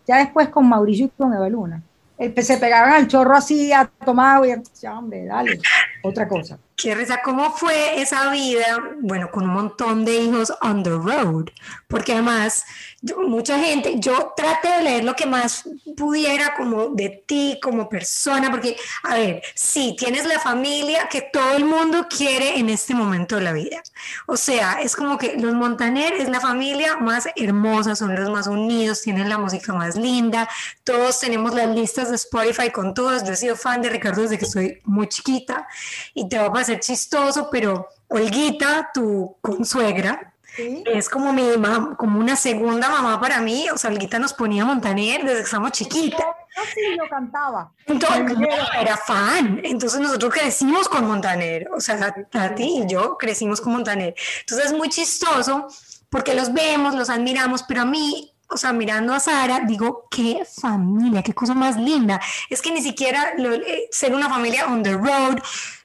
Ya 0.08 0.18
después 0.18 0.50
con 0.50 0.68
Mauricio 0.68 1.06
y 1.08 1.10
con 1.10 1.34
Eva 1.34 1.50
Luna, 1.50 1.84
se 2.18 2.58
pegaban 2.58 2.94
al 2.94 3.08
chorro 3.08 3.36
así 3.36 3.74
a 3.74 3.90
tomar 4.06 4.46
y 4.46 4.54
ya, 4.80 4.98
hombre, 4.98 5.26
dale, 5.26 5.60
otra 6.04 6.28
cosa. 6.28 6.58
Qué 6.78 6.96
risa, 6.96 7.20
¿cómo 7.24 7.52
fue 7.52 8.02
esa 8.02 8.32
vida, 8.32 8.66
bueno, 9.02 9.30
con 9.32 9.44
un 9.46 9.54
montón 9.54 10.06
de 10.06 10.18
hijos 10.18 10.54
on 10.62 10.84
the 10.84 10.92
road? 10.92 11.48
Porque 11.88 12.14
además, 12.14 12.64
mucha 13.28 13.60
gente, 13.60 14.00
yo 14.00 14.34
traté 14.36 14.70
de 14.78 14.84
leer 14.84 15.04
lo 15.04 15.16
que 15.16 15.26
más 15.26 15.68
pudiera 15.96 16.54
como 16.56 16.90
de 16.90 17.24
ti 17.26 17.60
como 17.62 17.90
persona, 17.90 18.52
porque, 18.52 18.78
a 19.04 19.16
ver, 19.16 19.42
sí, 19.54 19.96
tienes 19.98 20.26
la 20.26 20.40
familia 20.40 21.08
que 21.10 21.22
todo 21.22 21.56
el 21.56 21.66
mundo 21.66 22.08
quiere 22.10 22.58
en 22.60 22.70
este 22.70 22.94
momento 22.94 23.36
de 23.36 23.42
la 23.42 23.54
vida. 23.54 23.82
O 24.26 24.38
sea, 24.38 24.82
es 24.82 24.96
como 24.96 25.18
que 25.18 25.36
los 25.38 25.54
Montaner 25.54 26.14
es 26.14 26.30
la 26.30 26.40
familia 26.40 26.98
más 26.98 27.28
hermosa, 27.36 27.96
son 27.96 28.16
los 28.16 28.30
más 28.30 28.48
unidos, 28.48 29.02
tienen 29.02 29.30
la 29.30 29.38
música 29.38 29.74
más 29.74 29.96
linda, 29.96 30.48
todos 30.84 31.20
tenemos 31.20 31.54
las 31.54 31.70
listas 31.70 32.10
de 32.10 32.16
Spotify 32.16 32.70
con 32.72 32.94
todos. 32.94 33.24
Yo 33.24 33.34
he 33.34 33.36
sido 33.36 33.56
fan 33.56 33.82
de 33.82 33.90
Ricardo 33.90 34.22
desde 34.22 34.38
que 34.38 34.46
soy 34.46 34.82
muy 34.84 35.08
chiquita 35.08 35.68
y 36.14 36.28
te 36.30 36.38
va 36.38 36.46
a 36.46 36.54
parecer 36.54 36.80
chistoso, 36.80 37.50
pero 37.52 37.88
Olguita, 38.08 38.92
tu 38.94 39.36
consuegra, 39.42 40.35
es 40.58 41.10
como 41.10 41.34
mi 41.34 41.44
mamá, 41.58 41.96
como 41.98 42.20
una 42.20 42.36
segunda 42.36 42.90
mamá 42.90 43.20
para 43.20 43.42
mí. 43.42 43.68
O 43.70 43.78
sea, 43.78 43.90
Olguita 43.92 44.20
nos 44.20 44.34
ponía 44.34 44.66
Montaner 44.66 45.24
desde 45.24 45.38
que 45.38 45.44
estábamos 45.44 45.72
chiquitas. 45.72 46.20
Yo 46.20 46.64
sí 46.74 46.96
lo 46.96 47.08
cantaba. 47.10 47.72
Entonces, 47.86 48.38
era 48.80 48.98
fan. 48.98 49.62
Entonces 49.64 50.00
nosotros 50.00 50.34
crecimos 50.34 50.88
con 50.88 51.06
Montaner. 51.06 51.70
O 51.76 51.80
sea, 51.80 52.14
Tati 52.30 52.84
y 52.84 52.88
yo 52.88 53.18
crecimos 53.18 53.62
con 53.62 53.74
Montaner. 53.74 54.16
Entonces 54.42 54.68
es 54.68 54.74
muy 54.74 54.90
chistoso 54.90 55.68
porque 56.10 56.34
los 56.34 56.54
vemos, 56.54 56.96
los 56.96 57.10
admiramos, 57.10 57.64
pero 57.64 57.82
a 57.82 57.86
mí 57.86 58.32
o 58.48 58.58
sea, 58.58 58.74
mirando 58.74 59.14
a 59.14 59.20
Sara, 59.20 59.62
digo, 59.62 60.08
qué 60.10 60.44
familia, 60.46 61.24
qué 61.24 61.34
cosa 61.34 61.54
más 61.54 61.78
linda. 61.78 62.22
Es 62.50 62.62
que 62.62 62.72
ni 62.72 62.82
siquiera 62.82 63.34
eh, 63.38 63.88
ser 63.92 64.14
una 64.14 64.30
familia 64.30 64.68
on 64.68 64.84
the 64.84 64.94
road 64.94 65.40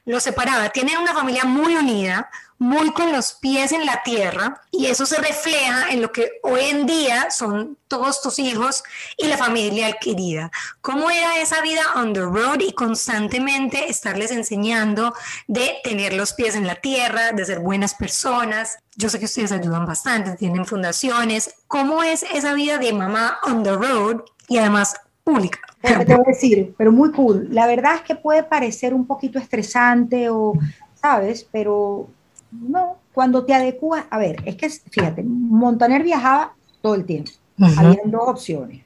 lo 0.05 0.19
separaba. 0.19 0.69
Tienen 0.69 0.97
una 0.97 1.13
familia 1.13 1.45
muy 1.45 1.75
unida, 1.75 2.29
muy 2.61 2.91
con 2.91 3.11
los 3.11 3.33
pies 3.33 3.71
en 3.71 3.87
la 3.87 4.03
tierra 4.03 4.61
y 4.69 4.85
eso 4.85 5.07
se 5.07 5.17
refleja 5.17 5.89
en 5.89 5.99
lo 5.99 6.11
que 6.11 6.33
hoy 6.43 6.61
en 6.69 6.85
día 6.85 7.31
son 7.31 7.75
todos 7.87 8.21
tus 8.21 8.37
hijos 8.37 8.83
y 9.17 9.25
la 9.25 9.37
familia 9.37 9.87
adquirida. 9.87 10.51
¿Cómo 10.81 11.09
era 11.09 11.41
esa 11.41 11.59
vida 11.63 11.81
on 11.95 12.13
the 12.13 12.21
road 12.21 12.59
y 12.59 12.73
constantemente 12.73 13.89
estarles 13.89 14.29
enseñando 14.29 15.15
de 15.47 15.77
tener 15.83 16.13
los 16.13 16.33
pies 16.33 16.53
en 16.53 16.67
la 16.67 16.75
tierra, 16.75 17.31
de 17.31 17.45
ser 17.45 17.61
buenas 17.61 17.95
personas? 17.95 18.77
Yo 18.95 19.09
sé 19.09 19.17
que 19.17 19.25
ustedes 19.25 19.51
ayudan 19.51 19.87
bastante, 19.87 20.35
tienen 20.37 20.67
fundaciones. 20.67 21.55
¿Cómo 21.65 22.03
es 22.03 22.21
esa 22.31 22.53
vida 22.53 22.77
de 22.77 22.93
mamá 22.93 23.39
on 23.41 23.63
the 23.63 23.71
road 23.71 24.17
y 24.47 24.59
además 24.59 24.93
pública? 25.23 25.57
Te 25.81 25.95
voy 25.95 26.25
a 26.27 26.29
decir, 26.29 26.75
pero 26.77 26.91
muy 26.91 27.11
cool. 27.11 27.47
La 27.49 27.65
verdad 27.65 27.95
es 27.95 28.01
que 28.01 28.13
puede 28.13 28.43
parecer 28.43 28.93
un 28.93 29.07
poquito 29.07 29.39
estresante 29.39 30.29
o, 30.29 30.53
¿sabes? 31.01 31.47
Pero 31.51 32.07
no, 32.51 32.97
cuando 33.13 33.45
te 33.45 33.53
adecuas, 33.53 34.05
a 34.09 34.17
ver, 34.17 34.41
es 34.45 34.55
que 34.55 34.69
fíjate, 34.69 35.23
Montaner 35.23 36.03
viajaba 36.03 36.53
todo 36.81 36.95
el 36.95 37.05
tiempo. 37.05 37.31
Había 37.77 38.01
dos 38.05 38.27
opciones. 38.27 38.83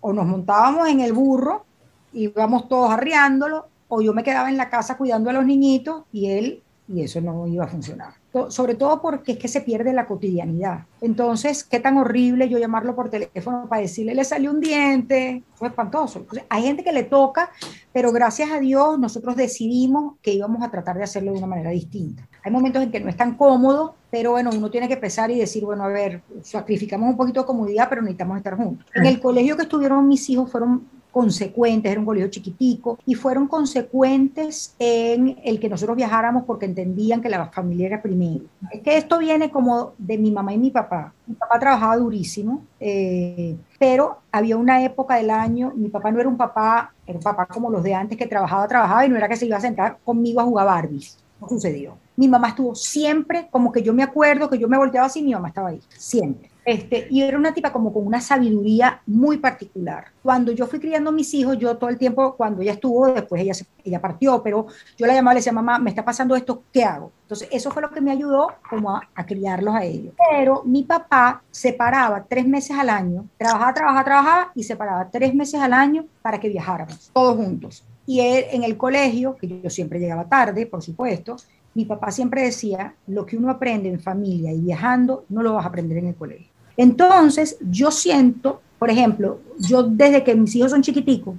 O 0.00 0.12
nos 0.12 0.26
montábamos 0.26 0.88
en 0.88 1.00
el 1.00 1.12
burro, 1.12 1.64
y 2.12 2.24
íbamos 2.24 2.68
todos 2.68 2.90
arriándolo, 2.90 3.66
o 3.88 4.02
yo 4.02 4.12
me 4.12 4.22
quedaba 4.22 4.50
en 4.50 4.56
la 4.56 4.68
casa 4.68 4.96
cuidando 4.96 5.30
a 5.30 5.32
los 5.32 5.44
niñitos 5.44 6.04
y 6.12 6.30
él, 6.30 6.62
y 6.92 7.02
eso 7.02 7.20
no 7.20 7.46
iba 7.46 7.64
a 7.64 7.68
funcionar 7.68 8.14
sobre 8.48 8.74
todo 8.74 9.00
porque 9.02 9.32
es 9.32 9.38
que 9.38 9.48
se 9.48 9.60
pierde 9.60 9.92
la 9.92 10.06
cotidianidad. 10.06 10.86
Entonces, 11.00 11.64
qué 11.64 11.80
tan 11.80 11.98
horrible 11.98 12.48
yo 12.48 12.58
llamarlo 12.58 12.94
por 12.94 13.10
teléfono 13.10 13.66
para 13.68 13.82
decirle, 13.82 14.14
le 14.14 14.24
salió 14.24 14.50
un 14.50 14.60
diente, 14.60 15.42
fue 15.54 15.68
espantoso. 15.68 16.24
hay 16.48 16.62
gente 16.62 16.82
que 16.82 16.92
le 16.92 17.02
toca, 17.02 17.50
pero 17.92 18.10
gracias 18.10 18.50
a 18.50 18.58
Dios 18.58 18.98
nosotros 18.98 19.36
decidimos 19.36 20.14
que 20.22 20.32
íbamos 20.32 20.62
a 20.62 20.70
tratar 20.70 20.96
de 20.96 21.04
hacerlo 21.04 21.32
de 21.32 21.38
una 21.38 21.46
manera 21.46 21.70
distinta. 21.70 22.26
Hay 22.42 22.50
momentos 22.50 22.82
en 22.82 22.90
que 22.90 23.00
no 23.00 23.10
es 23.10 23.16
tan 23.16 23.36
cómodo, 23.36 23.94
pero 24.10 24.32
bueno, 24.32 24.50
uno 24.52 24.70
tiene 24.70 24.88
que 24.88 24.96
pensar 24.96 25.30
y 25.30 25.38
decir, 25.38 25.64
bueno, 25.64 25.84
a 25.84 25.88
ver, 25.88 26.22
sacrificamos 26.42 27.10
un 27.10 27.16
poquito 27.16 27.40
de 27.40 27.46
comodidad, 27.46 27.88
pero 27.88 28.00
necesitamos 28.00 28.38
estar 28.38 28.56
juntos. 28.56 28.86
En 28.94 29.06
el 29.06 29.20
colegio 29.20 29.56
que 29.56 29.62
estuvieron 29.62 30.08
mis 30.08 30.28
hijos 30.30 30.50
fueron 30.50 30.86
consecuentes, 31.12 31.92
era 31.92 32.00
un 32.00 32.06
colegio 32.06 32.30
chiquitico, 32.30 32.98
y 33.06 33.14
fueron 33.14 33.46
consecuentes 33.46 34.74
en 34.78 35.38
el 35.44 35.60
que 35.60 35.68
nosotros 35.68 35.96
viajáramos 35.96 36.44
porque 36.44 36.66
entendían 36.66 37.20
que 37.20 37.28
la 37.28 37.46
familia 37.46 37.86
era 37.86 38.02
primero. 38.02 38.44
Es 38.72 38.80
que 38.80 38.96
esto 38.96 39.18
viene 39.18 39.50
como 39.50 39.92
de 39.98 40.18
mi 40.18 40.30
mamá 40.30 40.54
y 40.54 40.58
mi 40.58 40.70
papá. 40.70 41.12
Mi 41.26 41.34
papá 41.34 41.60
trabajaba 41.60 41.96
durísimo, 41.98 42.64
eh, 42.80 43.56
pero 43.78 44.18
había 44.32 44.56
una 44.56 44.82
época 44.82 45.16
del 45.16 45.30
año, 45.30 45.72
mi 45.76 45.88
papá 45.88 46.10
no 46.10 46.18
era 46.18 46.28
un 46.28 46.36
papá, 46.36 46.92
era 47.06 47.18
un 47.18 47.22
papá 47.22 47.46
como 47.46 47.70
los 47.70 47.82
de 47.82 47.94
antes 47.94 48.16
que 48.16 48.26
trabajaba, 48.26 48.66
trabajaba 48.66 49.06
y 49.06 49.08
no 49.08 49.16
era 49.16 49.28
que 49.28 49.36
se 49.36 49.46
iba 49.46 49.58
a 49.58 49.60
sentar 49.60 49.98
conmigo 50.04 50.40
a 50.40 50.44
jugar 50.44 50.66
Barbies. 50.66 51.18
No 51.40 51.48
sucedió. 51.48 51.98
Mi 52.16 52.28
mamá 52.28 52.48
estuvo 52.48 52.74
siempre, 52.74 53.48
como 53.50 53.72
que 53.72 53.82
yo 53.82 53.92
me 53.92 54.02
acuerdo 54.02 54.48
que 54.48 54.58
yo 54.58 54.68
me 54.68 54.78
volteaba 54.78 55.06
así, 55.06 55.22
mi 55.22 55.32
mamá 55.32 55.48
estaba 55.48 55.68
ahí, 55.68 55.80
siempre. 55.88 56.51
Este, 56.64 57.08
y 57.10 57.22
era 57.22 57.36
una 57.36 57.52
tipa 57.52 57.72
como 57.72 57.92
con 57.92 58.06
una 58.06 58.20
sabiduría 58.20 59.02
muy 59.06 59.38
particular. 59.38 60.06
Cuando 60.22 60.52
yo 60.52 60.66
fui 60.66 60.78
criando 60.78 61.10
a 61.10 61.12
mis 61.12 61.34
hijos, 61.34 61.58
yo 61.58 61.76
todo 61.76 61.90
el 61.90 61.98
tiempo, 61.98 62.34
cuando 62.36 62.62
ella 62.62 62.72
estuvo, 62.72 63.12
después 63.12 63.42
ella, 63.42 63.52
ella 63.84 64.00
partió, 64.00 64.42
pero 64.42 64.66
yo 64.96 65.06
la 65.06 65.14
llamaba 65.14 65.32
y 65.32 65.36
le 65.36 65.38
decía, 65.40 65.52
mamá, 65.52 65.78
me 65.78 65.90
está 65.90 66.04
pasando 66.04 66.36
esto, 66.36 66.62
¿qué 66.72 66.84
hago? 66.84 67.10
Entonces, 67.22 67.48
eso 67.50 67.70
fue 67.70 67.82
lo 67.82 67.90
que 67.90 68.00
me 68.00 68.12
ayudó 68.12 68.48
como 68.68 68.94
a, 68.94 69.02
a 69.14 69.26
criarlos 69.26 69.74
a 69.74 69.84
ellos. 69.84 70.14
Pero 70.30 70.62
mi 70.64 70.84
papá 70.84 71.42
se 71.50 71.72
paraba 71.72 72.24
tres 72.28 72.46
meses 72.46 72.76
al 72.78 72.90
año, 72.90 73.26
trabajaba, 73.36 73.74
trabajaba, 73.74 74.04
trabajaba 74.04 74.52
y 74.54 74.62
se 74.62 74.76
paraba 74.76 75.10
tres 75.10 75.34
meses 75.34 75.60
al 75.60 75.72
año 75.72 76.04
para 76.20 76.38
que 76.38 76.48
viajáramos, 76.48 77.10
todos 77.12 77.36
juntos. 77.36 77.84
Y 78.06 78.20
él 78.20 78.44
en 78.50 78.64
el 78.64 78.76
colegio, 78.76 79.36
que 79.36 79.60
yo 79.62 79.70
siempre 79.70 79.98
llegaba 79.98 80.28
tarde, 80.28 80.66
por 80.66 80.82
supuesto, 80.82 81.36
mi 81.74 81.84
papá 81.86 82.10
siempre 82.10 82.42
decía, 82.42 82.94
lo 83.06 83.24
que 83.24 83.36
uno 83.36 83.50
aprende 83.50 83.88
en 83.88 84.00
familia 84.00 84.52
y 84.52 84.60
viajando, 84.60 85.24
no 85.28 85.42
lo 85.42 85.54
vas 85.54 85.64
a 85.64 85.68
aprender 85.68 85.98
en 85.98 86.08
el 86.08 86.14
colegio. 86.14 86.51
Entonces, 86.76 87.56
yo 87.60 87.90
siento, 87.90 88.60
por 88.78 88.90
ejemplo, 88.90 89.40
yo 89.58 89.82
desde 89.82 90.24
que 90.24 90.34
mis 90.34 90.54
hijos 90.54 90.70
son 90.70 90.82
chiquiticos, 90.82 91.36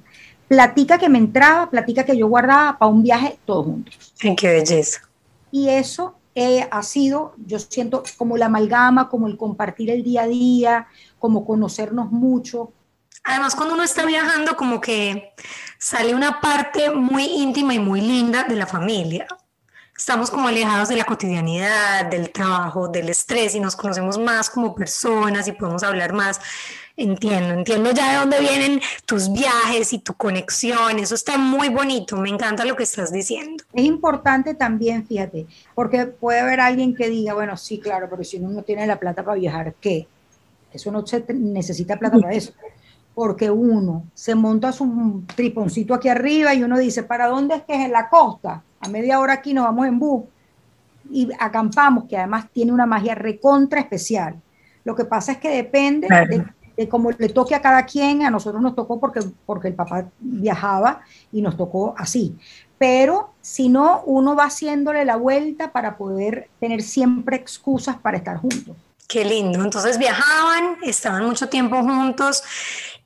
platica 0.48 0.98
que 0.98 1.10
me 1.10 1.18
entraba, 1.18 1.70
platica 1.70 2.04
que 2.04 2.18
yo 2.18 2.28
guardaba 2.28 2.78
para 2.78 2.92
un 2.92 3.04
viaje 3.04 3.38
todos 3.46 3.66
juntos. 3.66 4.14
qué 4.20 4.48
belleza. 4.48 5.02
Y 5.52 5.70
eso 5.70 6.16
eh, 6.36 6.68
ha 6.72 6.84
sido, 6.84 7.34
yo 7.46 7.60
siento, 7.60 8.04
como 8.18 8.38
la 8.38 8.48
amalgama, 8.48 9.10
como 9.10 9.28
el 9.28 9.38
compartir 9.38 9.90
el 9.90 10.04
día 10.04 10.24
a 10.24 10.28
día, 10.28 10.88
como 11.20 11.46
conocernos 11.46 12.12
mucho. 12.12 12.72
Además, 13.24 13.56
cuando 13.56 13.76
uno 13.76 13.84
está 13.84 14.06
viajando, 14.06 14.58
como 14.58 14.82
que 14.82 15.34
sale 15.78 16.14
una 16.14 16.42
parte 16.42 16.92
muy 16.92 17.26
íntima 17.26 17.74
y 17.74 17.80
muy 17.80 18.02
linda 18.02 18.44
de 18.44 18.56
la 18.56 18.68
familia 18.68 19.28
estamos 19.98 20.32
como 20.32 20.48
alejados 20.48 20.90
de 20.90 20.96
la 20.96 21.06
cotidianidad, 21.06 22.06
del 22.06 22.32
trabajo, 22.32 22.88
del 22.88 23.10
estrés 23.10 23.56
y 23.56 23.60
nos 23.60 23.76
conocemos 23.76 24.18
más 24.18 24.50
como 24.50 24.76
personas 24.76 25.48
y 25.48 25.52
podemos 25.52 25.84
hablar 25.84 26.14
más. 26.14 26.40
Entiendo, 26.96 27.56
entiendo 27.56 27.92
ya 27.92 28.12
de 28.12 28.18
dónde 28.20 28.40
vienen 28.40 28.80
tus 29.06 29.32
viajes 29.34 29.94
y 29.94 30.00
tu 30.00 30.14
conexión, 30.14 31.00
eso 31.00 31.16
está 31.16 31.40
muy 31.40 31.70
bonito, 31.70 32.16
me 32.18 32.30
encanta 32.30 32.66
lo 32.66 32.76
que 32.76 32.84
estás 32.84 33.12
diciendo. 33.12 33.64
Es 33.74 33.84
importante 33.84 34.54
también, 34.54 35.08
fíjate, 35.08 35.48
porque 35.74 36.06
puede 36.06 36.42
haber 36.42 36.60
alguien 36.60 36.94
que 36.94 37.10
diga, 37.10 37.34
bueno, 37.34 37.58
sí, 37.58 37.80
claro, 37.80 38.08
pero 38.12 38.24
si 38.24 38.38
uno 38.38 38.50
no 38.50 38.62
tiene 38.62 38.86
la 38.86 39.00
plata 39.00 39.24
para 39.24 39.40
viajar, 39.40 39.74
¿qué? 39.82 40.06
Eso 40.72 40.92
no 40.92 41.06
se 41.06 41.24
necesita 41.34 41.98
plata 41.98 42.20
para 42.20 42.34
eso 42.34 42.54
porque 43.14 43.52
uno 43.52 44.06
se 44.14 44.36
monta 44.36 44.72
su 44.72 45.24
triponcito 45.36 45.94
aquí 45.94 46.10
arriba 46.10 46.54
y 46.54 46.64
uno 46.64 46.78
dice, 46.78 47.04
¿para 47.04 47.28
dónde 47.28 47.56
es 47.56 47.62
que 47.64 47.74
es 47.74 47.86
en 47.86 47.92
la 47.92 48.10
costa? 48.10 48.64
A 48.80 48.90
media 48.90 49.20
hora 49.20 49.34
aquí 49.34 49.54
nos 49.54 49.66
vamos 49.66 49.88
en 49.88 50.00
bus 50.00 50.24
y 51.10 51.30
acampamos, 51.40 52.06
que 52.06 52.18
además 52.18 52.48
tiene 52.52 52.72
una 52.72 52.86
magia 52.86 53.16
recontra 53.16 53.80
especial. 53.80 54.42
Lo 54.84 54.96
que 54.96 55.06
pasa 55.06 55.34
es 55.34 55.38
que 55.38 55.50
depende 55.50 56.08
de, 56.76 56.90
cómo 56.90 57.12
le 57.12 57.30
toque 57.30 57.56
a 57.56 57.62
cada 57.62 57.86
quien. 57.86 58.24
A 58.24 58.30
nosotros 58.30 58.62
nos 58.62 58.76
tocó 58.76 59.00
porque, 59.00 59.22
porque 59.46 59.70
el 59.70 59.76
papá 59.76 60.06
viajaba 60.20 61.02
y 61.32 61.42
nos 61.42 61.56
tocó 61.56 61.94
así. 61.98 62.36
Pero 62.78 63.30
si 63.42 63.70
no, 63.70 64.02
uno 64.06 64.36
va 64.36 64.46
haciéndole 64.46 65.06
la 65.06 65.16
vuelta 65.16 65.72
para 65.72 65.98
poder 65.98 66.50
tener 66.60 66.82
siempre 66.82 67.38
excusas 67.38 67.96
para 67.98 68.18
estar 68.18 68.38
juntos. 68.38 68.76
Qué 69.08 69.26
lindo. 69.26 69.64
Entonces 69.64 69.98
viajaban, 69.98 70.78
estaban 70.84 71.26
mucho 71.26 71.50
tiempo 71.50 71.82
juntos 71.82 72.44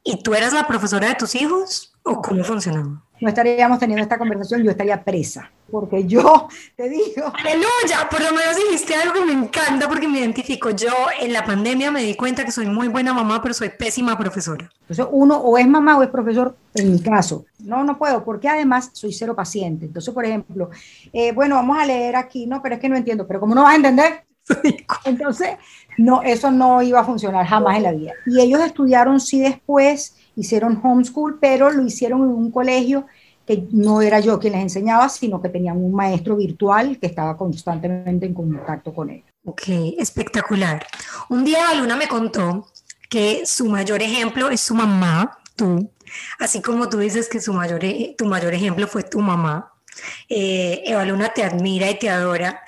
¿Y 0.09 0.15
tú 0.23 0.33
eras 0.33 0.53
la 0.53 0.65
profesora 0.65 1.09
de 1.09 1.15
tus 1.15 1.35
hijos 1.35 1.93
o 2.01 2.21
cómo 2.21 2.41
funcionaba? 2.41 3.03
No 3.19 3.27
estaríamos 3.27 3.77
teniendo 3.77 4.03
esta 4.03 4.17
conversación, 4.17 4.63
yo 4.63 4.71
estaría 4.71 5.03
presa, 5.03 5.51
porque 5.69 6.05
yo 6.05 6.47
te 6.77 6.87
digo... 6.87 7.33
Aleluya, 7.37 8.07
por 8.09 8.21
lo 8.21 8.31
menos 8.31 8.55
dijiste 8.55 8.95
algo 8.95 9.13
que 9.13 9.25
me 9.25 9.33
encanta 9.33 9.89
porque 9.89 10.07
me 10.07 10.19
identifico. 10.19 10.69
Yo 10.69 10.93
en 11.19 11.33
la 11.33 11.43
pandemia 11.43 11.91
me 11.91 12.03
di 12.03 12.15
cuenta 12.15 12.45
que 12.45 12.53
soy 12.53 12.67
muy 12.67 12.87
buena 12.87 13.13
mamá, 13.13 13.41
pero 13.41 13.53
soy 13.53 13.67
pésima 13.67 14.17
profesora. 14.17 14.69
Entonces 14.81 15.05
uno 15.11 15.35
o 15.39 15.57
es 15.57 15.67
mamá 15.67 15.97
o 15.97 16.03
es 16.03 16.09
profesor, 16.09 16.55
en 16.75 16.93
mi 16.93 17.01
caso. 17.01 17.43
No, 17.59 17.83
no 17.83 17.97
puedo, 17.97 18.23
porque 18.23 18.47
además 18.47 18.91
soy 18.93 19.11
cero 19.11 19.35
paciente. 19.35 19.87
Entonces, 19.87 20.13
por 20.13 20.23
ejemplo, 20.23 20.69
eh, 21.11 21.33
bueno, 21.33 21.55
vamos 21.55 21.77
a 21.77 21.85
leer 21.85 22.15
aquí, 22.15 22.47
no, 22.47 22.61
pero 22.61 22.75
es 22.75 22.81
que 22.81 22.87
no 22.87 22.95
entiendo, 22.95 23.27
pero 23.27 23.41
¿cómo 23.41 23.53
no 23.53 23.63
vas 23.63 23.73
a 23.73 23.75
entender? 23.75 24.26
Entonces, 25.05 25.49
no, 25.97 26.21
eso 26.21 26.51
no 26.51 26.81
iba 26.81 26.99
a 26.99 27.05
funcionar 27.05 27.45
jamás 27.45 27.77
en 27.77 27.83
la 27.83 27.91
vida. 27.91 28.13
Y 28.25 28.39
ellos 28.39 28.61
estudiaron, 28.61 29.19
sí, 29.19 29.39
después, 29.39 30.15
hicieron 30.35 30.79
homeschool, 30.81 31.39
pero 31.39 31.71
lo 31.71 31.83
hicieron 31.83 32.21
en 32.21 32.29
un 32.29 32.51
colegio 32.51 33.05
que 33.45 33.65
no 33.71 34.01
era 34.01 34.19
yo 34.19 34.39
quien 34.39 34.53
les 34.53 34.61
enseñaba, 34.61 35.07
sino 35.07 35.41
que 35.41 35.49
tenían 35.49 35.77
un 35.77 35.93
maestro 35.93 36.35
virtual 36.35 36.97
que 36.99 37.07
estaba 37.07 37.37
constantemente 37.37 38.25
en 38.25 38.33
contacto 38.33 38.93
con 38.93 39.09
ellos. 39.09 39.25
Ok, 39.45 39.63
espectacular. 39.97 40.85
Un 41.29 41.45
día 41.45 41.73
Luna 41.73 41.95
me 41.95 42.09
contó 42.09 42.67
que 43.09 43.45
su 43.45 43.67
mayor 43.67 44.01
ejemplo 44.01 44.49
es 44.49 44.59
su 44.59 44.75
mamá, 44.75 45.39
tú, 45.55 45.89
así 46.39 46.61
como 46.61 46.89
tú 46.89 46.97
dices 46.97 47.29
que 47.29 47.39
su 47.39 47.53
mayor, 47.53 47.83
e, 47.85 48.15
tu 48.17 48.25
mayor 48.25 48.53
ejemplo 48.53 48.85
fue 48.85 49.03
tu 49.03 49.21
mamá. 49.21 49.71
Eh, 50.27 50.83
Eva 50.85 51.05
Luna 51.05 51.29
te 51.33 51.43
admira 51.43 51.89
y 51.89 51.97
te 51.97 52.09
adora 52.09 52.61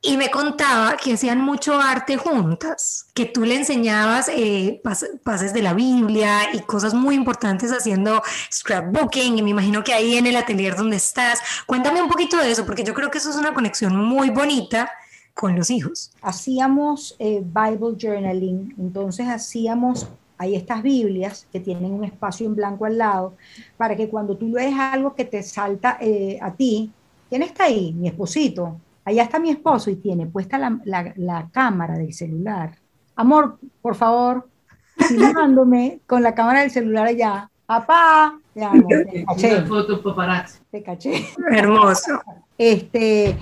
y 0.00 0.16
me 0.16 0.30
contaba 0.30 0.96
que 0.96 1.14
hacían 1.14 1.40
mucho 1.40 1.80
arte 1.80 2.16
juntas, 2.16 3.06
que 3.14 3.24
tú 3.26 3.44
le 3.44 3.56
enseñabas 3.56 4.28
eh, 4.28 4.80
pases 5.24 5.52
de 5.52 5.62
la 5.62 5.74
Biblia 5.74 6.54
y 6.54 6.60
cosas 6.60 6.94
muy 6.94 7.16
importantes 7.16 7.72
haciendo 7.72 8.22
scrapbooking, 8.52 9.38
y 9.38 9.42
me 9.42 9.50
imagino 9.50 9.82
que 9.82 9.92
ahí 9.92 10.16
en 10.16 10.26
el 10.26 10.36
atelier 10.36 10.76
donde 10.76 10.96
estás. 10.96 11.40
Cuéntame 11.66 12.00
un 12.00 12.08
poquito 12.08 12.36
de 12.36 12.50
eso, 12.50 12.64
porque 12.64 12.84
yo 12.84 12.94
creo 12.94 13.10
que 13.10 13.18
eso 13.18 13.30
es 13.30 13.36
una 13.36 13.52
conexión 13.52 13.96
muy 13.96 14.30
bonita 14.30 14.88
con 15.34 15.56
los 15.56 15.68
hijos. 15.70 16.12
Hacíamos 16.22 17.16
eh, 17.18 17.42
Bible 17.44 17.96
Journaling, 18.00 18.74
entonces 18.78 19.26
hacíamos 19.28 20.06
hay 20.40 20.54
estas 20.54 20.84
Biblias 20.84 21.48
que 21.50 21.58
tienen 21.58 21.92
un 21.92 22.04
espacio 22.04 22.46
en 22.46 22.54
blanco 22.54 22.84
al 22.84 22.96
lado, 22.96 23.34
para 23.76 23.96
que 23.96 24.08
cuando 24.08 24.36
tú 24.36 24.48
lees 24.50 24.78
algo 24.78 25.16
que 25.16 25.24
te 25.24 25.42
salta 25.42 25.98
eh, 26.00 26.38
a 26.40 26.52
ti, 26.52 26.92
¿quién 27.28 27.42
está 27.42 27.64
ahí? 27.64 27.92
Mi 27.92 28.06
esposito 28.06 28.76
allá 29.08 29.22
está 29.22 29.38
mi 29.38 29.50
esposo 29.50 29.90
y 29.90 29.96
tiene 29.96 30.26
puesta 30.26 30.58
la, 30.58 31.48
cámara 31.50 31.96
del 31.96 32.12
celular. 32.12 32.76
Amor, 33.16 33.58
por 33.80 33.94
favor, 33.94 34.48
filmándome 34.96 36.00
con 36.06 36.22
la 36.22 36.34
cámara 36.34 36.60
del 36.60 36.70
celular 36.70 37.06
allá. 37.06 37.50
Papá, 37.64 38.38
te 38.54 38.60
caché. 39.26 39.62
foto 39.62 40.02
Te 40.70 40.82
caché. 40.82 41.26
Hermoso. 41.50 42.20
Este, 42.56 43.36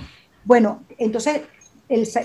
bueno, 0.45 0.83
entonces 0.97 1.41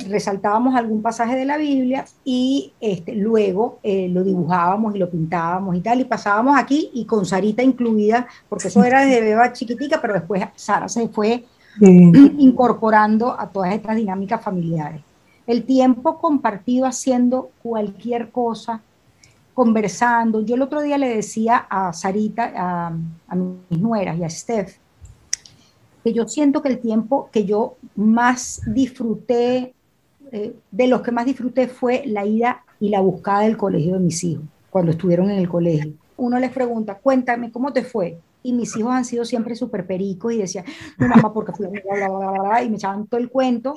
resaltábamos 0.09 0.75
algún 0.75 1.03
pasaje 1.03 1.37
de 1.37 1.45
la 1.45 1.57
Biblia 1.57 2.05
y 2.25 2.73
este, 2.81 3.15
luego 3.15 3.79
eh, 3.83 4.09
lo 4.09 4.25
dibujábamos 4.25 4.95
y 4.95 4.99
lo 4.99 5.09
pintábamos 5.11 5.77
y 5.77 5.81
tal, 5.81 6.01
y 6.01 6.05
pasábamos 6.05 6.59
aquí 6.59 6.91
y 6.95 7.07
con 7.07 7.27
Sarita 7.27 7.63
incluida, 7.63 8.27
porque 8.49 8.69
eso 8.69 8.83
era 8.83 9.05
desde 9.05 9.21
beba 9.21 9.53
chiquitica, 9.53 10.01
pero 10.01 10.15
después 10.15 10.43
Sara 10.57 10.89
se 10.89 11.09
fue 11.09 11.45
incorporando 11.81 13.39
a 13.39 13.49
todas 13.49 13.75
estas 13.75 13.97
dinámicas 13.97 14.43
familiares. 14.43 15.01
El 15.47 15.65
tiempo 15.65 16.19
compartido 16.19 16.87
haciendo 16.87 17.51
cualquier 17.63 18.31
cosa, 18.31 18.83
conversando. 19.55 20.41
Yo 20.43 20.55
el 20.55 20.63
otro 20.63 20.81
día 20.81 20.99
le 20.99 21.15
decía 21.15 21.67
a 21.69 21.93
Sarita, 21.93 22.53
a, 22.55 23.37
mis 23.37 23.81
nueras 23.81 24.19
y 24.19 24.25
a 24.25 24.31
Steph, 24.31 24.77
que 26.05 26.13
yo 26.13 26.27
siento 26.27 26.63
que 26.63 26.69
el 26.69 26.79
tiempo 26.79 27.29
que 27.33 27.45
yo 27.45 27.77
más 27.97 28.61
disfruté, 28.67 29.75
eh, 30.31 30.55
de 30.71 30.87
los 30.87 31.03
que 31.03 31.13
más 31.13 31.27
disfruté 31.27 31.69
fue 31.69 32.03
la 32.07 32.25
ida 32.25 32.65
y 32.81 32.89
la 32.89 33.01
buscada 33.01 33.41
del 33.41 33.57
colegio 33.57 33.95
de 33.95 34.01
mis 34.01 34.25
hijos, 34.25 34.45
cuando 34.71 34.93
estuvieron 34.93 35.31
en 35.31 35.39
el 35.39 35.49
colegio. 35.49 35.93
Uno 36.17 36.39
les 36.39 36.51
pregunta, 36.51 36.97
cuéntame, 36.97 37.51
¿cómo 37.51 37.73
te 37.73 37.83
fue? 37.83 38.19
Y 38.43 38.53
mis 38.53 38.77
hijos 38.77 38.93
han 38.93 39.05
sido 39.05 39.25
siempre 39.25 39.55
súper 39.55 39.87
pericos 39.87 40.33
y 40.33 40.39
decían, 40.39 40.65
no 40.99 41.09
mamá, 41.09 41.33
porque 41.33 41.53
fui 41.53 41.67
a 41.67 42.63
y 42.63 42.71
me 42.71 42.77
echaban 42.77 43.07
todo 43.07 43.21
el 43.21 43.29
cuento. 43.29 43.75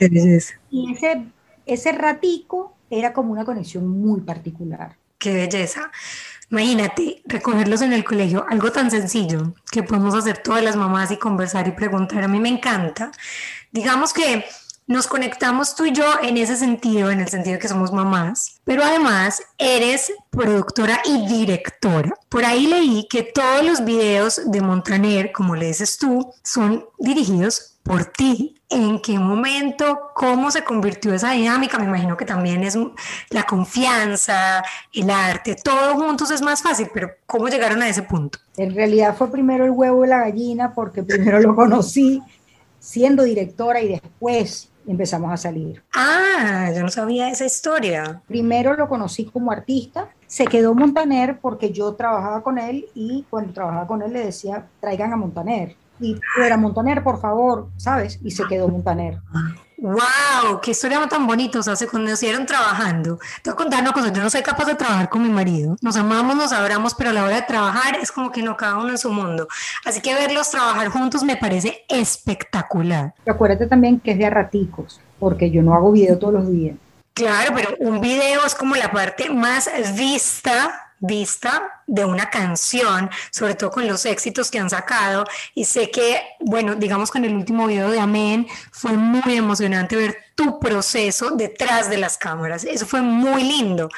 Y 0.69 0.93
ese, 0.93 1.25
ese 1.65 1.91
ratico 1.91 2.75
era 2.89 3.13
como 3.13 3.31
una 3.31 3.45
conexión 3.45 3.87
muy 3.87 4.21
particular. 4.21 4.95
Qué 5.17 5.33
belleza. 5.33 5.91
Imagínate, 6.51 7.23
recogerlos 7.25 7.81
en 7.81 7.93
el 7.93 8.03
colegio, 8.03 8.45
algo 8.49 8.71
tan 8.71 8.91
sencillo 8.91 9.55
que 9.71 9.81
podemos 9.81 10.13
hacer 10.13 10.37
todas 10.37 10.63
las 10.63 10.75
mamás 10.75 11.11
y 11.11 11.17
conversar 11.17 11.67
y 11.67 11.71
preguntar. 11.71 12.23
A 12.23 12.27
mí 12.27 12.39
me 12.39 12.49
encanta. 12.49 13.11
Digamos 13.71 14.13
que 14.13 14.45
nos 14.87 15.07
conectamos 15.07 15.75
tú 15.75 15.85
y 15.85 15.93
yo 15.93 16.05
en 16.21 16.37
ese 16.37 16.55
sentido, 16.55 17.09
en 17.09 17.19
el 17.19 17.27
sentido 17.27 17.53
de 17.53 17.59
que 17.59 17.67
somos 17.67 17.91
mamás, 17.91 18.61
pero 18.63 18.83
además 18.83 19.41
eres 19.57 20.13
productora 20.29 21.01
y 21.05 21.27
directora. 21.27 22.13
Por 22.29 22.45
ahí 22.45 22.67
leí 22.67 23.07
que 23.09 23.23
todos 23.23 23.65
los 23.65 23.83
videos 23.83 24.41
de 24.45 24.61
Montaner, 24.61 25.31
como 25.31 25.55
le 25.55 25.67
dices 25.67 25.97
tú, 25.97 26.31
son 26.43 26.85
dirigidos 26.99 27.77
por 27.81 28.05
ti. 28.05 28.51
¿En 28.69 28.99
qué 28.99 29.17
momento? 29.17 30.11
¿Cómo 30.15 30.49
se 30.49 30.63
convirtió 30.63 31.13
esa 31.13 31.31
dinámica? 31.31 31.77
Me 31.77 31.85
imagino 31.85 32.17
que 32.17 32.25
también 32.25 32.63
es 32.63 32.77
la 33.29 33.43
confianza, 33.43 34.63
el 34.91 35.09
arte, 35.09 35.55
todo 35.55 35.95
juntos 35.95 36.31
es 36.31 36.41
más 36.41 36.61
fácil, 36.61 36.89
pero 36.93 37.09
¿cómo 37.25 37.47
llegaron 37.47 37.81
a 37.81 37.89
ese 37.89 38.01
punto? 38.01 38.39
En 38.57 38.73
realidad 38.73 39.15
fue 39.15 39.31
primero 39.31 39.65
el 39.65 39.71
huevo 39.71 40.03
y 40.03 40.07
la 40.07 40.19
gallina 40.19 40.73
porque 40.73 41.03
primero 41.03 41.39
lo 41.39 41.55
conocí 41.55 42.21
siendo 42.79 43.23
directora 43.23 43.81
y 43.81 43.89
después 43.89 44.69
empezamos 44.87 45.31
a 45.31 45.37
salir. 45.37 45.83
Ah, 45.95 46.71
yo 46.75 46.81
no 46.81 46.89
sabía 46.89 47.29
esa 47.29 47.45
historia. 47.45 48.21
Primero 48.27 48.75
lo 48.75 48.87
conocí 48.87 49.25
como 49.25 49.51
artista, 49.51 50.09
se 50.27 50.45
quedó 50.45 50.73
Montaner 50.73 51.39
porque 51.39 51.71
yo 51.71 51.93
trabajaba 51.93 52.43
con 52.43 52.57
él 52.57 52.87
y 52.93 53.25
cuando 53.29 53.53
trabajaba 53.53 53.87
con 53.87 54.01
él 54.01 54.13
le 54.13 54.25
decía, 54.25 54.67
traigan 54.79 55.13
a 55.13 55.17
Montaner. 55.17 55.75
Y 55.99 56.19
era 56.43 56.57
Montaner, 56.57 57.03
por 57.03 57.21
favor, 57.21 57.69
¿sabes? 57.77 58.19
Y 58.23 58.31
se 58.31 58.45
quedó 58.47 58.67
Montaner. 58.67 59.19
¡Wow! 59.85 60.61
¡Qué 60.63 60.71
historia 60.71 61.07
tan 61.07 61.27
bonita! 61.27 61.59
O 61.59 61.63
sea, 61.63 61.75
se 61.75 61.85
conocieron 61.85 62.47
trabajando. 62.47 63.19
Te 63.43 63.51
voy 63.51 63.53
a 63.53 63.55
contar 63.55 63.81
una 63.81 63.91
cosa, 63.91 64.11
yo 64.11 64.23
no 64.23 64.31
soy 64.31 64.41
capaz 64.41 64.65
de 64.65 64.73
trabajar 64.73 65.09
con 65.09 65.21
mi 65.21 65.29
marido. 65.29 65.77
Nos 65.79 65.95
amamos, 65.95 66.35
nos 66.35 66.51
abramos, 66.53 66.95
pero 66.95 67.11
a 67.11 67.13
la 67.13 67.23
hora 67.23 67.35
de 67.35 67.43
trabajar 67.43 67.95
es 68.01 68.11
como 68.11 68.31
que 68.31 68.41
no 68.41 68.57
cada 68.57 68.77
uno 68.77 68.89
en 68.89 68.97
su 68.97 69.11
mundo. 69.11 69.47
Así 69.85 70.01
que 70.01 70.15
verlos 70.15 70.49
trabajar 70.49 70.87
juntos 70.87 71.21
me 71.21 71.37
parece 71.37 71.85
espectacular. 71.87 73.13
acuérdate 73.27 73.67
también 73.67 73.99
que 73.99 74.13
es 74.13 74.17
de 74.17 74.25
a 74.25 74.31
raticos, 74.31 74.99
porque 75.19 75.51
yo 75.51 75.61
no 75.61 75.75
hago 75.75 75.91
video 75.91 76.17
todos 76.17 76.33
los 76.33 76.51
días. 76.51 76.77
Claro, 77.13 77.53
pero 77.55 77.75
un 77.79 78.01
video 78.01 78.43
es 78.43 78.55
como 78.55 78.75
la 78.75 78.91
parte 78.91 79.29
más 79.29 79.69
vista 79.95 80.84
vista 80.99 81.83
de 81.87 82.05
una 82.05 82.29
canción, 82.29 83.09
sobre 83.31 83.55
todo 83.55 83.71
con 83.71 83.87
los 83.87 84.05
éxitos 84.05 84.49
que 84.49 84.59
han 84.59 84.69
sacado. 84.69 85.25
Y 85.53 85.65
sé 85.65 85.91
que, 85.91 86.21
bueno, 86.39 86.75
digamos 86.75 87.11
con 87.11 87.25
el 87.25 87.35
último 87.35 87.67
video 87.67 87.89
de 87.89 87.99
Amén, 87.99 88.47
fue 88.71 88.93
muy 88.93 89.35
emocionante 89.35 89.95
ver 89.95 90.17
tu 90.35 90.59
proceso 90.59 91.31
detrás 91.31 91.89
de 91.89 91.97
las 91.97 92.17
cámaras. 92.17 92.63
Eso 92.63 92.85
fue 92.85 93.01
muy 93.01 93.43
lindo 93.43 93.89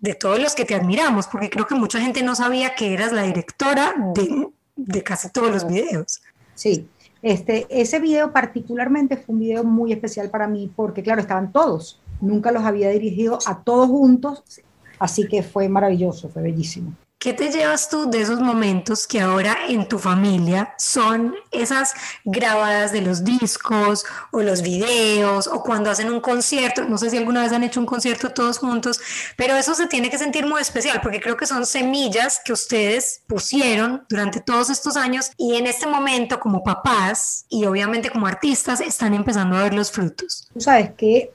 de 0.00 0.14
todos 0.14 0.38
los 0.38 0.54
que 0.54 0.64
te 0.64 0.74
admiramos, 0.74 1.26
porque 1.26 1.50
creo 1.50 1.66
que 1.66 1.74
mucha 1.74 2.00
gente 2.00 2.22
no 2.22 2.34
sabía 2.34 2.74
que 2.74 2.94
eras 2.94 3.12
la 3.12 3.22
directora 3.22 3.94
de, 4.14 4.48
de 4.76 5.02
casi 5.02 5.30
todos 5.30 5.50
los 5.50 5.66
videos. 5.66 6.20
Sí, 6.54 6.88
este, 7.22 7.66
ese 7.68 7.98
video 7.98 8.32
particularmente 8.32 9.16
fue 9.16 9.34
un 9.34 9.40
video 9.40 9.64
muy 9.64 9.92
especial 9.92 10.30
para 10.30 10.46
mí, 10.46 10.70
porque 10.74 11.02
claro, 11.02 11.20
estaban 11.20 11.52
todos. 11.52 12.00
Nunca 12.20 12.52
los 12.52 12.64
había 12.64 12.90
dirigido 12.90 13.38
a 13.46 13.62
todos 13.62 13.88
juntos 13.88 14.44
Así 14.98 15.26
que 15.28 15.42
fue 15.42 15.68
maravilloso, 15.68 16.28
fue 16.28 16.42
bellísimo. 16.42 16.94
¿Qué 17.20 17.32
te 17.32 17.50
llevas 17.50 17.88
tú 17.88 18.08
de 18.08 18.20
esos 18.20 18.38
momentos 18.38 19.08
que 19.08 19.20
ahora 19.20 19.56
en 19.68 19.88
tu 19.88 19.98
familia 19.98 20.72
son 20.78 21.34
esas 21.50 21.94
grabadas 22.24 22.92
de 22.92 23.00
los 23.00 23.24
discos 23.24 24.04
o 24.30 24.40
los 24.40 24.62
videos 24.62 25.48
o 25.48 25.64
cuando 25.64 25.90
hacen 25.90 26.12
un 26.12 26.20
concierto? 26.20 26.84
No 26.84 26.96
sé 26.96 27.10
si 27.10 27.16
alguna 27.16 27.42
vez 27.42 27.50
han 27.50 27.64
hecho 27.64 27.80
un 27.80 27.86
concierto 27.86 28.30
todos 28.30 28.58
juntos, 28.58 29.00
pero 29.36 29.56
eso 29.56 29.74
se 29.74 29.88
tiene 29.88 30.10
que 30.10 30.18
sentir 30.18 30.46
muy 30.46 30.60
especial 30.60 31.00
porque 31.02 31.20
creo 31.20 31.36
que 31.36 31.46
son 31.46 31.66
semillas 31.66 32.40
que 32.44 32.52
ustedes 32.52 33.22
pusieron 33.26 34.04
durante 34.08 34.38
todos 34.38 34.70
estos 34.70 34.96
años 34.96 35.32
y 35.36 35.56
en 35.56 35.66
este 35.66 35.88
momento 35.88 36.38
como 36.38 36.62
papás 36.62 37.46
y 37.48 37.64
obviamente 37.64 38.10
como 38.10 38.28
artistas 38.28 38.80
están 38.80 39.12
empezando 39.12 39.56
a 39.56 39.64
ver 39.64 39.74
los 39.74 39.90
frutos. 39.90 40.46
Tú 40.54 40.60
sabes 40.60 40.92
que 40.96 41.32